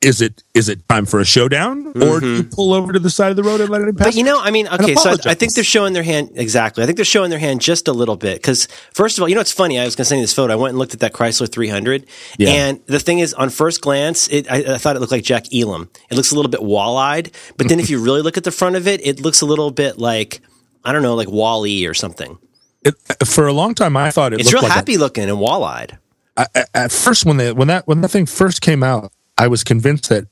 [0.03, 3.11] Is it is it time for a showdown, or do you pull over to the
[3.11, 3.93] side of the road and let him pass?
[3.93, 4.05] Mm-hmm.
[4.05, 6.83] But you know, I mean, okay, so I, I think they're showing their hand exactly.
[6.83, 9.35] I think they're showing their hand just a little bit because, first of all, you
[9.35, 9.79] know, it's funny.
[9.79, 10.55] I was going to send you this photo.
[10.55, 12.07] I went and looked at that Chrysler 300,
[12.39, 12.49] Yeah.
[12.49, 15.53] and the thing is, on first glance, it, I, I thought it looked like Jack
[15.55, 15.91] Elam.
[16.11, 18.77] It looks a little bit wall-eyed, but then if you really look at the front
[18.77, 20.41] of it, it looks a little bit like
[20.85, 22.39] I don't know, like Wall-E or something.
[22.85, 22.95] it,
[23.27, 25.99] for a long time I thought it It's real like a- happy looking and wall-eyed.
[26.37, 29.49] I- I- at first when they when that when that thing first came out, I
[29.49, 30.25] was convinced that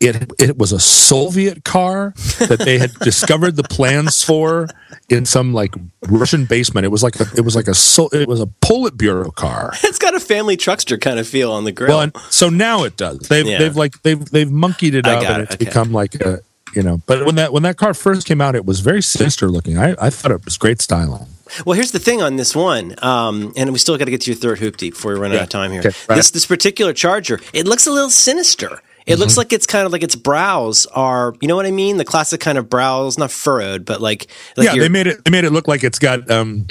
[0.00, 4.68] it it was a Soviet car that they had discovered the plans for
[5.08, 5.74] in some like
[6.08, 6.84] Russian basement.
[6.84, 9.72] It was like a, it was like a so it was a Politburo car.
[9.82, 11.88] It's got a family truckster kind of feel on the grill.
[11.88, 13.18] Well, and so now it does.
[13.20, 13.58] They've Yeah.
[13.58, 15.64] they've like they've they've monkeyed it up got and it's okay.
[15.64, 16.38] become like a
[16.74, 17.00] you know.
[17.06, 19.78] But when that when that car first came out, it was very sinister looking.
[19.78, 21.26] I I thought it was great styling.
[21.64, 24.30] Well, here's the thing on this one, um, and we still got to get to
[24.30, 25.80] your third hoopty before we run out of time here.
[25.80, 26.16] Okay, right.
[26.16, 28.80] This this particular charger, it looks a little sinister.
[29.06, 29.20] It Mm-hmm.
[29.20, 31.96] looks like it's kind of like its brows are, you know what I mean?
[31.96, 35.24] The classic kind of brows, not furrowed, but like, like yeah, they made it.
[35.24, 36.66] They made it look like it's got um,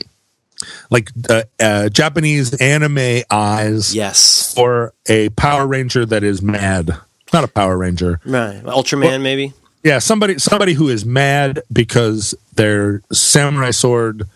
[0.92, 6.96] like uh, uh, Japanese anime eyes yes, for a Power Ranger that is mad.
[7.34, 8.20] Not a Power Ranger.
[8.24, 9.54] right, Ultraman maybe.
[9.88, 14.28] Yeah, somebody somebody who is mad because their samurai sword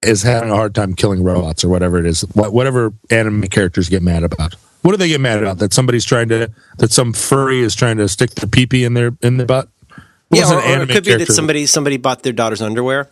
[0.00, 2.20] is having a hard time killing robots or whatever it is.
[2.34, 4.54] Whatever anime characters get mad about.
[4.82, 5.58] What do they get mad about?
[5.58, 9.10] That somebody's trying to that some furry is trying to stick their pee in their
[9.22, 9.68] in the butt.
[10.28, 13.08] What Yeah, or, or it could be that somebody somebody bought their daughter's underwear.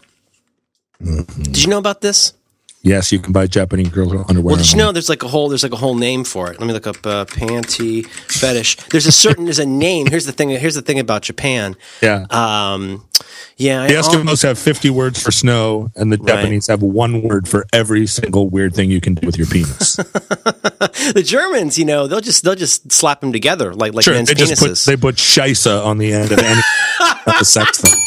[1.03, 1.43] Mm-hmm.
[1.43, 2.35] Did you know about this?
[2.83, 4.55] Yes, you can buy Japanese girl underwear.
[4.55, 6.61] Well, you know there's like a whole there's like a whole name for it?
[6.61, 8.77] Let me look up uh, panty fetish.
[8.91, 10.07] There's a certain there's a name.
[10.07, 10.51] Here's the thing.
[10.51, 11.77] Here's the thing about Japan.
[12.01, 12.27] Yeah.
[12.31, 13.09] Um,
[13.57, 17.67] yeah, the Eskimos have 50 words for snow, and the Japanese have one word for
[17.73, 19.97] every single weird thing you can do with your penis.
[19.97, 24.29] the Germans, you know, they'll just they'll just slap them together like like sure, men's
[24.29, 24.85] they just put penises.
[24.87, 26.61] they put shisa on the end of any
[27.27, 27.99] of the sex thing.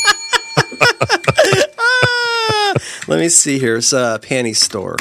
[3.11, 3.75] let me see here.
[3.75, 4.95] It's a panty store.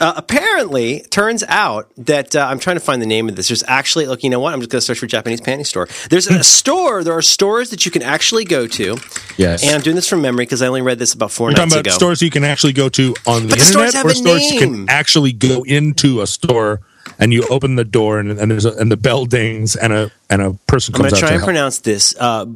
[0.00, 3.48] Uh, apparently, turns out that uh, I'm trying to find the name of this.
[3.48, 4.54] There's actually, look, you know what?
[4.54, 5.88] I'm just going to search for Japanese panty store.
[6.08, 7.02] There's a store.
[7.02, 8.96] There are stores that you can actually go to.
[9.36, 9.64] Yes.
[9.64, 11.58] And I'm doing this from memory because I only read this about 4 We're nights
[11.58, 11.90] talking about ago.
[11.90, 14.60] stores you can actually go to on the But stores internet, have or stores you
[14.60, 16.80] can actually go into a store
[17.18, 20.12] and you open the door and, and there's a, and the bell dings and a
[20.30, 21.06] and a person comes.
[21.06, 21.46] I'm going to try and help.
[21.46, 22.14] pronounce this.
[22.16, 22.46] Uh,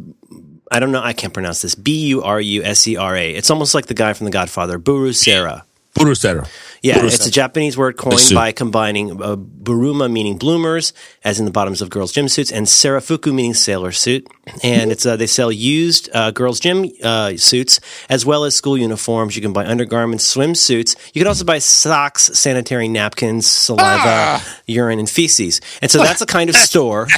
[0.72, 1.02] I don't know.
[1.02, 1.74] I can't pronounce this.
[1.74, 3.34] B U R U S E R A.
[3.34, 5.62] It's almost like the guy from The Godfather, Burusera.
[5.94, 6.48] Burusero.
[6.80, 7.04] Yeah, Burusero.
[7.14, 11.82] it's a Japanese word coined by combining uh, buruma, meaning bloomers, as in the bottoms
[11.82, 14.26] of girls' gym suits, and serafuku meaning sailor suit.
[14.64, 18.78] And it's uh, they sell used uh, girls' gym uh, suits as well as school
[18.78, 19.36] uniforms.
[19.36, 20.96] You can buy undergarments, swimsuits.
[21.14, 25.60] You can also buy socks, sanitary napkins, saliva, urine, and feces.
[25.82, 27.08] And so that's a kind of store.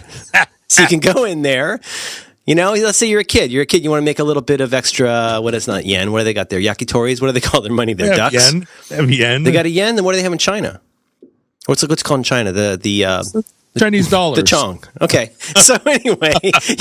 [0.66, 1.80] so you can go in there.
[2.46, 3.50] You know, let's say you're a kid.
[3.50, 3.82] You're a kid.
[3.84, 5.40] You want to make a little bit of extra.
[5.40, 6.12] What is not yen?
[6.12, 6.60] What do they got there?
[6.60, 7.20] Yakitoris.
[7.20, 7.94] What do they call their money?
[7.94, 8.52] Their They have ducks.
[8.52, 8.68] yen.
[8.90, 9.42] They have yen.
[9.44, 9.94] They got a yen.
[9.96, 10.80] Then what do they have in China?
[11.66, 12.52] What's what's called in China?
[12.52, 13.24] The the uh,
[13.78, 14.36] Chinese dollars.
[14.36, 14.84] the chong.
[15.00, 15.32] Okay.
[15.38, 16.34] So anyway,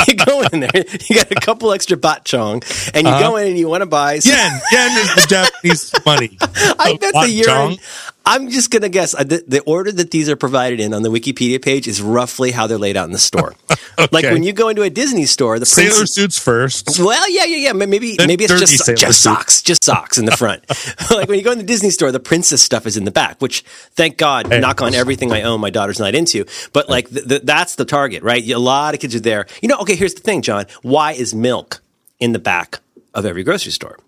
[0.07, 0.69] you go in there.
[1.09, 2.61] You got a couple extra bot chong,
[2.93, 4.19] and you go in and you want to buy.
[4.19, 4.61] some- Yen.
[4.73, 6.37] Yen is the Japanese money.
[6.41, 7.77] I Of bet bot the urine.
[8.25, 11.09] I'm just gonna guess uh, the, the order that these are provided in on the
[11.09, 13.53] Wikipedia page is roughly how they're laid out in the store.
[14.11, 16.99] Like when you go into a Disney store, the Sailor princess- suits first.
[16.99, 17.73] Well, yeah, yeah, yeah.
[17.73, 20.63] Maybe maybe it's just just socks, just socks in the front.
[21.11, 23.39] like when you go in the Disney store, the princess stuff is in the back.
[23.39, 23.61] Which,
[23.91, 24.59] thank God, Hey.
[24.59, 26.45] knock on everything I own, my daughter's not into.
[26.73, 28.43] But like th- th- that's the target, right?
[28.49, 29.45] A lot of kids are there.
[29.61, 29.95] You know, okay.
[29.95, 30.65] Here's the thing, John.
[30.81, 31.81] Why is milk
[32.19, 32.79] in the back
[33.13, 33.99] of every grocery store?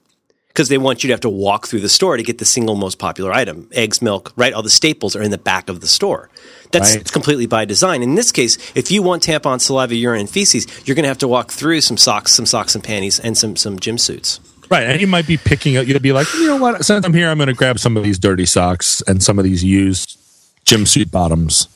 [0.56, 2.76] Because they want you to have to walk through the store to get the single
[2.76, 3.68] most popular item.
[3.74, 4.54] Eggs, milk, right?
[4.54, 6.30] All the staples are in the back of the store.
[6.72, 7.12] That's Right.
[7.12, 8.02] completely by design.
[8.02, 11.18] In this case, if you want tampon, saliva, urine, and feces, you're going to have
[11.18, 14.40] to walk through some socks, some socks and panties, and some some gym suits.
[14.72, 14.84] Right.
[14.84, 16.86] And you might be picking up, you'd be like, you know what?
[16.86, 19.44] Since I'm here, I'm going to grab some of these dirty socks and some of
[19.44, 20.18] these used
[20.64, 21.68] gym suit bottoms.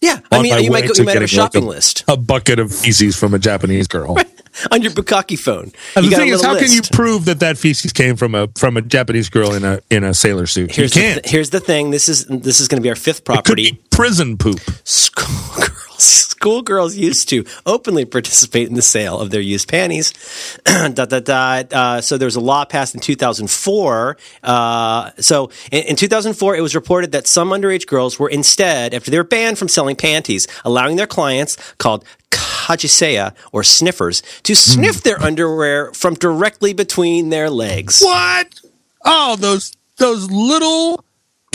[0.00, 2.16] Yeah, I mean, you might go, you might have a getting, like, shopping list A
[2.16, 4.16] bucket of feces from a Japanese girl.
[4.70, 5.72] on your Bukaki phone.
[5.96, 8.34] Uh, and you the thing is, how can you prove that that feces came from
[8.34, 10.74] a from a Japanese girl in a in a sailor suit?
[10.74, 11.22] Here's you the, can't.
[11.22, 11.90] th- here's the thing.
[11.90, 13.80] This is this is going to be our fifth property.
[14.00, 14.58] Prison poop.
[14.84, 20.14] Schoolgirls schoolgirls used to openly participate in the sale of their used panties.
[20.64, 21.70] dot, dot, dot.
[21.70, 24.16] Uh, so there was a law passed in 2004.
[24.42, 29.10] Uh, so in, in 2004, it was reported that some underage girls were instead, after
[29.10, 35.02] they were banned from selling panties, allowing their clients called kajiseya or sniffers to sniff
[35.02, 38.00] their underwear from directly between their legs.
[38.00, 38.60] What?
[39.04, 41.04] Oh, those those little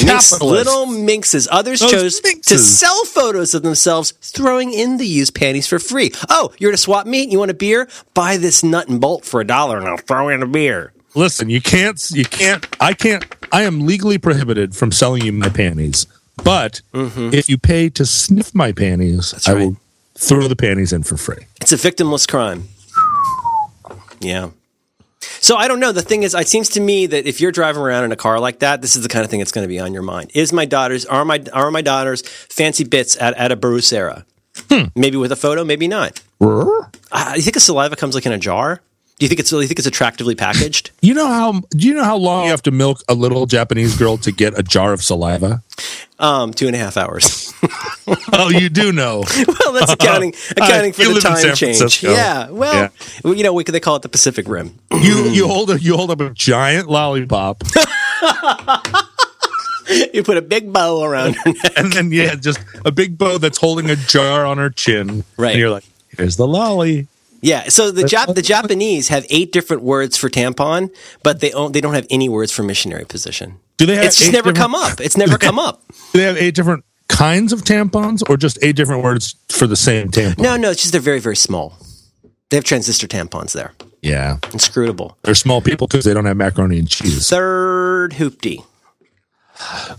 [0.03, 1.47] Minx- little minxes.
[1.49, 6.11] Others Those chose to sell photos of themselves throwing in the used panties for free.
[6.29, 7.87] Oh, you're at a swap meet and you want a beer?
[8.13, 10.91] Buy this nut and bolt for a dollar and I'll throw in a beer.
[11.15, 12.01] Listen, you can't.
[12.11, 12.67] You can't.
[12.81, 13.25] I can't.
[13.53, 16.07] I am legally prohibited from selling you my panties.
[16.43, 17.33] But mm-hmm.
[17.33, 19.59] if you pay to sniff my panties, I right.
[19.61, 19.77] will
[20.15, 21.45] throw the panties in for free.
[21.61, 22.67] It's a victimless crime.
[24.19, 24.49] Yeah.
[25.45, 25.91] So I don't know.
[25.91, 28.39] The thing is, it seems to me that if you're driving around in a car
[28.39, 30.31] like that, this is the kind of thing that's going to be on your mind.
[30.33, 34.25] Is my daughter's are my are my daughter's fancy bits at, at a Burusera?
[34.95, 36.19] Maybe with a photo, maybe not.
[37.11, 38.81] Uh, you think a saliva comes like in a jar?
[39.17, 40.91] Do you think it's you think it's attractively packaged?
[41.01, 43.97] You know how do you know how long you have to milk a little Japanese
[43.97, 45.63] girl to get a jar of saliva?
[46.19, 47.53] Um, two and a half hours.
[48.31, 49.23] Oh, you do know.
[49.47, 52.03] well, that's accounting accounting for you the time change.
[52.03, 52.51] Yeah.
[52.51, 52.91] Well,
[53.23, 54.77] you know, we, they call it the Pacific Rim.
[54.91, 57.63] You you hold a, you hold up a giant lollipop,
[60.13, 61.73] you put a big bow around her neck.
[61.77, 65.23] and then yeah, just a big bow that's holding a jar on her chin.
[65.37, 65.51] Right.
[65.51, 67.07] And you're like, here's the lolly.
[67.45, 67.69] Yeah.
[67.69, 70.89] So the Jap- the Japanese have eight different words for tampon,
[71.23, 73.59] but they don't, they don't have any words for missionary position.
[73.77, 74.99] Do they have It's just never different- come up.
[74.99, 75.83] It's never come up.
[76.11, 79.75] Do they have eight different kinds of tampons, or just eight different words for the
[79.75, 80.39] same tampon?
[80.39, 81.77] No, no, it's just they're very, very small.
[82.49, 83.73] They have transistor tampons there.
[84.01, 85.17] Yeah, Inscrutable.
[85.23, 87.27] they're small people because they don't have macaroni and cheese.
[87.29, 88.63] Third hoopty.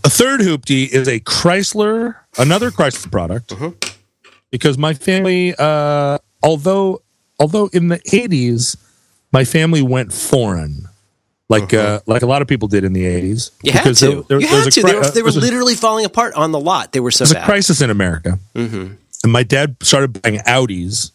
[0.05, 3.53] A third hoopty is a Chrysler, another Chrysler product,
[4.51, 7.03] because my family, uh, although
[7.39, 8.76] although in the eighties,
[9.32, 10.89] my family went foreign,
[11.49, 13.51] like uh, like a lot of people did in the eighties.
[13.62, 14.07] You had because to.
[14.07, 14.80] there- there- you was had to.
[14.82, 16.93] cri- They were, uh, they were there a- literally falling apart on the lot.
[16.93, 17.45] They were so There's a bad.
[17.47, 18.95] crisis in America, Mm-hmm.
[19.24, 21.11] and my dad started buying Audis,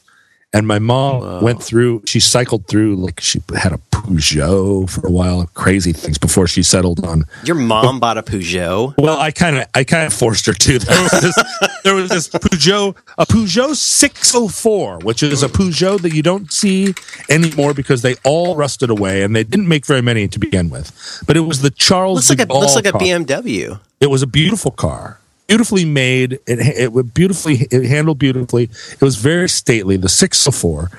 [0.53, 2.03] and my mom went through.
[2.05, 6.63] She cycled through like she had a Peugeot for a while, crazy things before she
[6.63, 8.95] settled on Your mom bought a Peugeot.
[8.97, 10.79] Well, I kind of, I kind of forced her to.
[10.79, 11.35] There was this,
[11.83, 16.93] there was this Peugeot, a Peugeot 604, which is a Peugeot that you don't see
[17.29, 21.23] anymore because they all rusted away and they didn't make very many to begin with.
[21.27, 22.91] But it was the Charles Looks like a looks like a.
[22.91, 23.79] BMW.
[23.99, 26.33] It was a beautiful car, beautifully made.
[26.47, 28.63] It it was beautifully, it handled beautifully.
[28.63, 29.97] It was very stately.
[29.97, 30.89] The 604.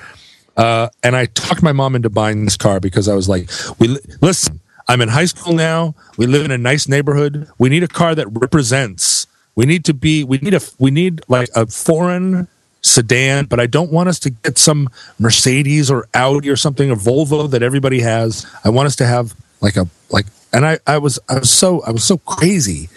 [0.55, 3.97] Uh, and I talked my mom into buying this car because I was like, "We
[4.21, 4.59] listen.
[4.87, 5.95] I'm in high school now.
[6.17, 7.47] We live in a nice neighborhood.
[7.57, 9.27] We need a car that represents.
[9.55, 10.23] We need to be.
[10.23, 10.61] We need a.
[10.79, 12.47] We need like a foreign
[12.81, 14.89] sedan, but I don't want us to get some
[15.19, 18.45] Mercedes or Audi or something or Volvo that everybody has.
[18.63, 20.25] I want us to have like a like.
[20.51, 22.89] And I I was I was so I was so crazy.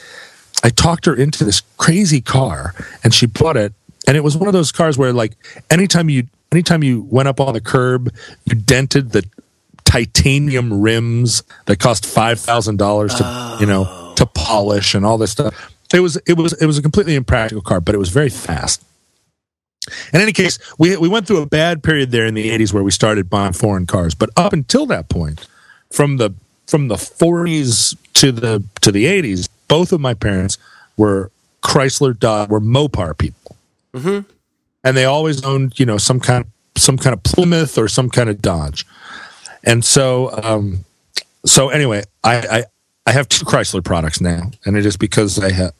[0.62, 3.72] I talked her into this crazy car and she bought it.
[4.06, 5.36] And it was one of those cars where like
[5.70, 8.12] anytime you anytime you went up on the curb,
[8.44, 9.24] you dented the
[9.84, 15.32] titanium rims that cost five thousand dollars to you know to polish and all this
[15.32, 15.72] stuff.
[15.94, 18.84] It was it was it was a completely impractical car, but it was very fast.
[20.12, 22.82] In any case, we we went through a bad period there in the eighties where
[22.82, 24.14] we started buying foreign cars.
[24.14, 25.46] But up until that point,
[25.90, 26.34] from the
[26.66, 30.58] from the forties to the to the eighties, both of my parents
[30.96, 31.30] were
[31.62, 33.56] Chrysler Dodge were Mopar people,
[33.94, 34.28] mm-hmm.
[34.82, 36.50] and they always owned you know some kind of
[36.82, 38.84] some kind of Plymouth or some kind of Dodge,
[39.62, 40.84] and so um,
[41.46, 42.64] so anyway, I,
[43.06, 45.72] I have two Chrysler products now, and it is because I have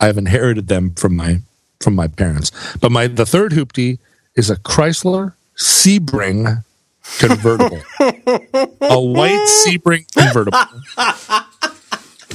[0.00, 1.40] I have inherited them from my
[1.80, 2.50] from my parents.
[2.80, 3.98] But my the third hoopty
[4.34, 6.64] is a Chrysler Sebring
[7.18, 10.58] convertible, a white Sebring convertible.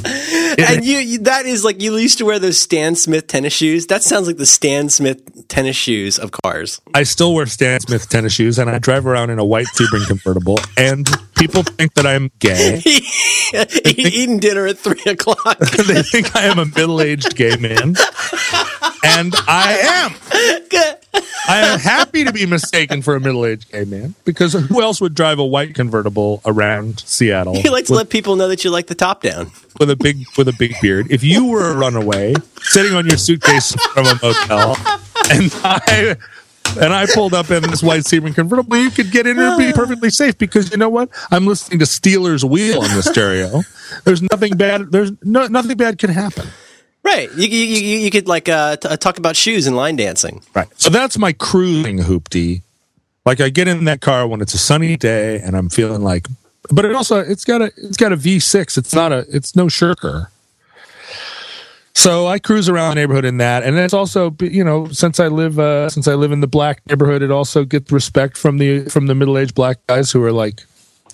[0.59, 3.87] And you, you, that is like you used to wear those Stan Smith tennis shoes.
[3.87, 6.81] That sounds like the Stan Smith tennis shoes of cars.
[6.93, 10.05] I still wear Stan Smith tennis shoes, and I drive around in a white Sebring
[10.07, 10.59] convertible.
[10.75, 12.81] And people think that I'm gay.
[13.85, 15.59] Eating dinner at three o'clock.
[15.59, 17.95] they think I am a middle-aged gay man,
[19.03, 20.98] and I am.
[21.47, 25.15] I am happy to be mistaken for a middle-aged gay man because who else would
[25.15, 28.69] drive a white convertible around Seattle You like to with, let people know that you
[28.69, 29.51] like the top down.
[29.79, 31.07] with a big with a big beard?
[31.09, 34.75] If you were a runaway sitting on your suitcase from a motel,
[35.31, 36.17] and I
[36.79, 39.71] and I pulled up in this white Sebring convertible, you could get in and be
[39.73, 41.09] perfectly safe because you know what?
[41.31, 43.61] I'm listening to Stealers Wheel on the stereo.
[44.03, 44.91] There's nothing bad.
[44.91, 46.47] There's no, nothing bad can happen.
[47.09, 47.31] Right.
[47.35, 50.43] You, you, you, you could like uh, t- talk about shoes and line dancing.
[50.53, 50.67] Right.
[50.79, 52.61] So that's my cruising hoopty.
[53.25, 56.27] Like I get in that car when it's a sunny day and I'm feeling like,
[56.69, 58.77] but it also it's got a it's got a V6.
[58.77, 60.29] It's not a it's no shirker.
[61.95, 65.29] So I cruise around the neighborhood in that, and it's also you know since I
[65.29, 68.85] live uh, since I live in the black neighborhood, it also gets respect from the
[68.85, 70.61] from the middle aged black guys who are like,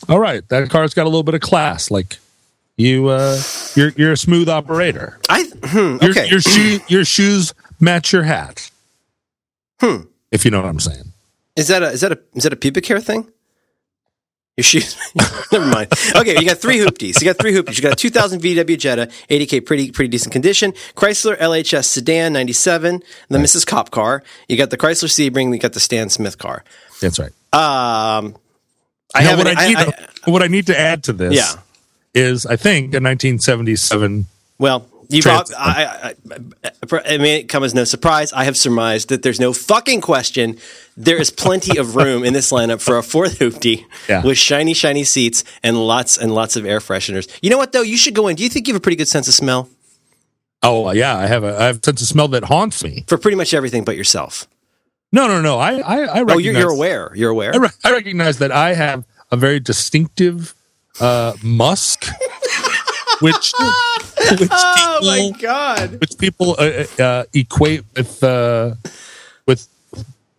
[0.10, 1.90] all right, that car's got a little bit of class.
[1.90, 2.18] Like
[2.78, 3.40] you, uh,
[3.76, 5.20] you're you're a smooth operator.
[5.30, 6.28] I hmm, Your, okay.
[6.30, 8.70] your shoe your shoes match your hat.
[9.80, 10.04] Hmm.
[10.32, 11.14] If you know what I'm saying.
[11.56, 13.32] Is that a is that a is that a pubic hair thing?
[14.58, 14.98] Your shoes.
[15.52, 15.92] Never mind.
[16.16, 17.20] Okay, you got three hoopties.
[17.22, 17.76] You got three hoopties.
[17.76, 20.72] You got a 2000 VW Jetta, 80k, pretty pretty decent condition.
[20.96, 23.02] Chrysler LHS sedan, 97.
[23.30, 23.66] The Mrs.
[23.68, 24.24] Cop car.
[24.48, 25.52] You got the Chrysler Sebring.
[25.54, 26.64] You got the Stan Smith car.
[27.02, 27.32] That's right.
[27.52, 28.36] Um,
[29.14, 31.36] I Now, have what I, need I- to, what I need to add to this
[31.36, 31.62] Yeah.
[32.16, 34.26] Is I think a 1977
[34.58, 36.36] well, You Trans- prob- I, I,
[36.94, 38.32] I, I mean, it come as no surprise.
[38.34, 40.58] I have surmised that there's no fucking question.
[40.98, 44.24] There is plenty of room in this lineup for a fourth hoopty Yeah.
[44.24, 47.28] with shiny, shiny seats and lots and lots of air fresheners.
[47.42, 47.82] You know what though?
[47.82, 48.36] You should go in.
[48.38, 49.70] Do you think you have a pretty good sense of smell
[50.64, 53.04] oh yeah, I have a I have a sense of smell that haunts me.
[53.08, 54.48] for pretty much everything but yourself?
[55.12, 55.60] No, no, no.
[55.60, 57.12] I I, I Oh, you're, you're aware.
[57.14, 57.54] You're aware.
[57.54, 60.56] I, re- I recognize that I have a very distinctive
[61.00, 62.06] uh, musk,
[63.22, 63.54] which
[64.32, 66.00] which people, Oh god!
[66.00, 68.76] which people uh, uh, equate with uh,
[69.46, 69.68] with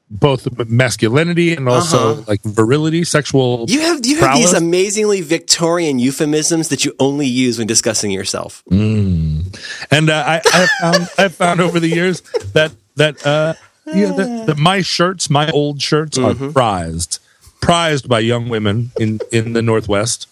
[0.08, 2.22] both masculinity and also Uh-huh.
[2.28, 3.64] like virility, sexual.
[3.68, 8.62] You have you have these amazingly Victorian euphemisms that you only use when discussing yourself.
[8.70, 12.22] and uh, I, I found I found over the years
[12.54, 13.54] that that uh,
[13.86, 17.18] yeah, that, that my shirts, my old shirts, are prized,
[17.60, 20.28] prized by young women in in the Northwest.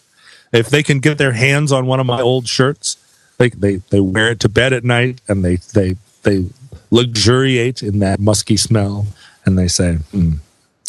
[0.52, 2.96] If they can get their hands on one of my old shirts,
[3.38, 6.46] they they they wear it to bed at night, and they they they
[6.90, 9.06] luxuriate in that musky smell,
[9.44, 10.34] and they say, hmm,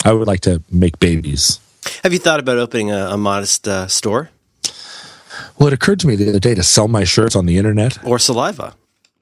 [0.03, 1.59] "I would like to make babies."
[2.03, 4.31] Have you thought about opening a, a modest uh, store
[5.59, 8.03] Well, it occurred to me the other day to sell my shirts on the internet,
[8.03, 8.75] or saliva?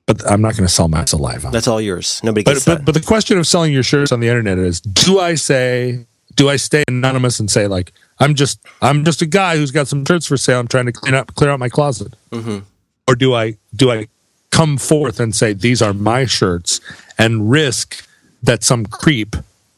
[0.05, 1.49] but I'm not going to sell my saliva.
[1.51, 2.22] That's all yours.
[2.23, 4.81] Nobody but, gets but but the question of selling your shirts on the internet is
[4.81, 6.05] do i say
[6.35, 7.93] do i stay anonymous and say like
[8.24, 10.91] i'm just i'm just a guy who's got some shirts for sale i'm trying to
[10.91, 12.60] clean up clear out my closet Mm-hmm.
[13.08, 14.08] or do i do i
[14.52, 16.80] come forth and say these are my shirts
[17.18, 18.08] and risk
[18.41, 19.36] that some creep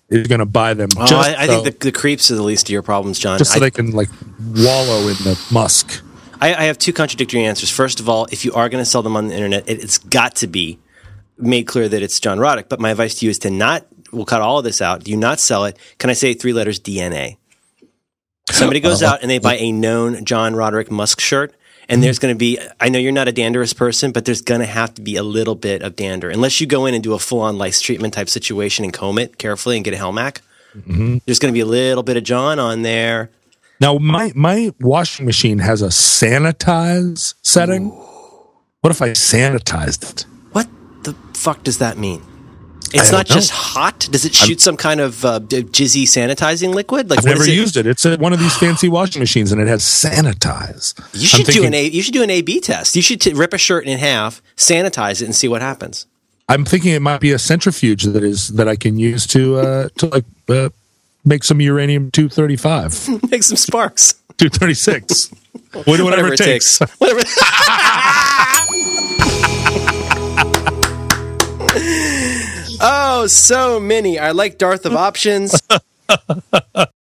[0.09, 2.43] is going to buy them Oh, I, I so, think the, the creeps are the
[2.43, 3.37] least of your problems, John.
[3.37, 4.09] just so I, they can like
[4.39, 6.01] wallow in the musk
[6.41, 7.69] I, I have two contradictory answers.
[7.71, 9.97] First of all, if you are going to sell them on the internet, it, it's
[9.97, 10.77] got to be
[11.37, 12.67] made clear that it's John Roderick.
[12.67, 13.85] But my advice to you is to not.
[14.11, 15.05] We'll cut all of this out.
[15.05, 15.77] Do you not sell it?
[15.97, 17.37] Can I say three letters DNA?
[18.51, 19.13] Somebody goes Uh-huh.
[19.13, 21.53] out and they buy a known John Roderick Musk shirt.
[21.87, 24.59] And there's going to be, I know you're not a danderous person, but there's going
[24.61, 26.31] to have to be a little bit of dander.
[26.31, 29.19] Unless you go in and do a full on lice treatment type situation and comb
[29.19, 30.41] it carefully and get a Helmac.
[30.75, 31.17] Mm-hmm.
[31.27, 33.29] There's going to be a little bit of John on there.
[33.79, 37.89] now my my washing machine has a sanitize setting
[38.81, 40.67] what if i sanitized it What
[41.03, 42.21] the fuck does that mean?
[42.95, 44.07] It's not don't just hot.
[44.11, 47.09] Does it shoot some kind of uh, jizzy sanitizing liquid?
[47.09, 47.49] Like I've never it?
[47.49, 47.85] used it.
[47.85, 50.93] It's a, one of these fancy washing machines, and it has sanitize.
[51.13, 51.85] You should I'm do an A.
[51.87, 52.95] You should do an A B test.
[52.95, 56.05] You should t- rip a shirt in half, sanitize it, and see what happens.
[56.47, 59.89] I'm thinking it might be a centrifuge that is that I can use to uh,
[59.97, 60.69] to like uh,
[61.23, 62.93] make some uranium two thirty five,
[63.31, 64.15] Make some sparks.
[64.37, 65.31] two thirty six,
[65.85, 66.79] whatever, it takes.
[66.99, 67.21] Whatever.
[72.81, 74.19] oh, so many.
[74.19, 75.61] I like Darth of options.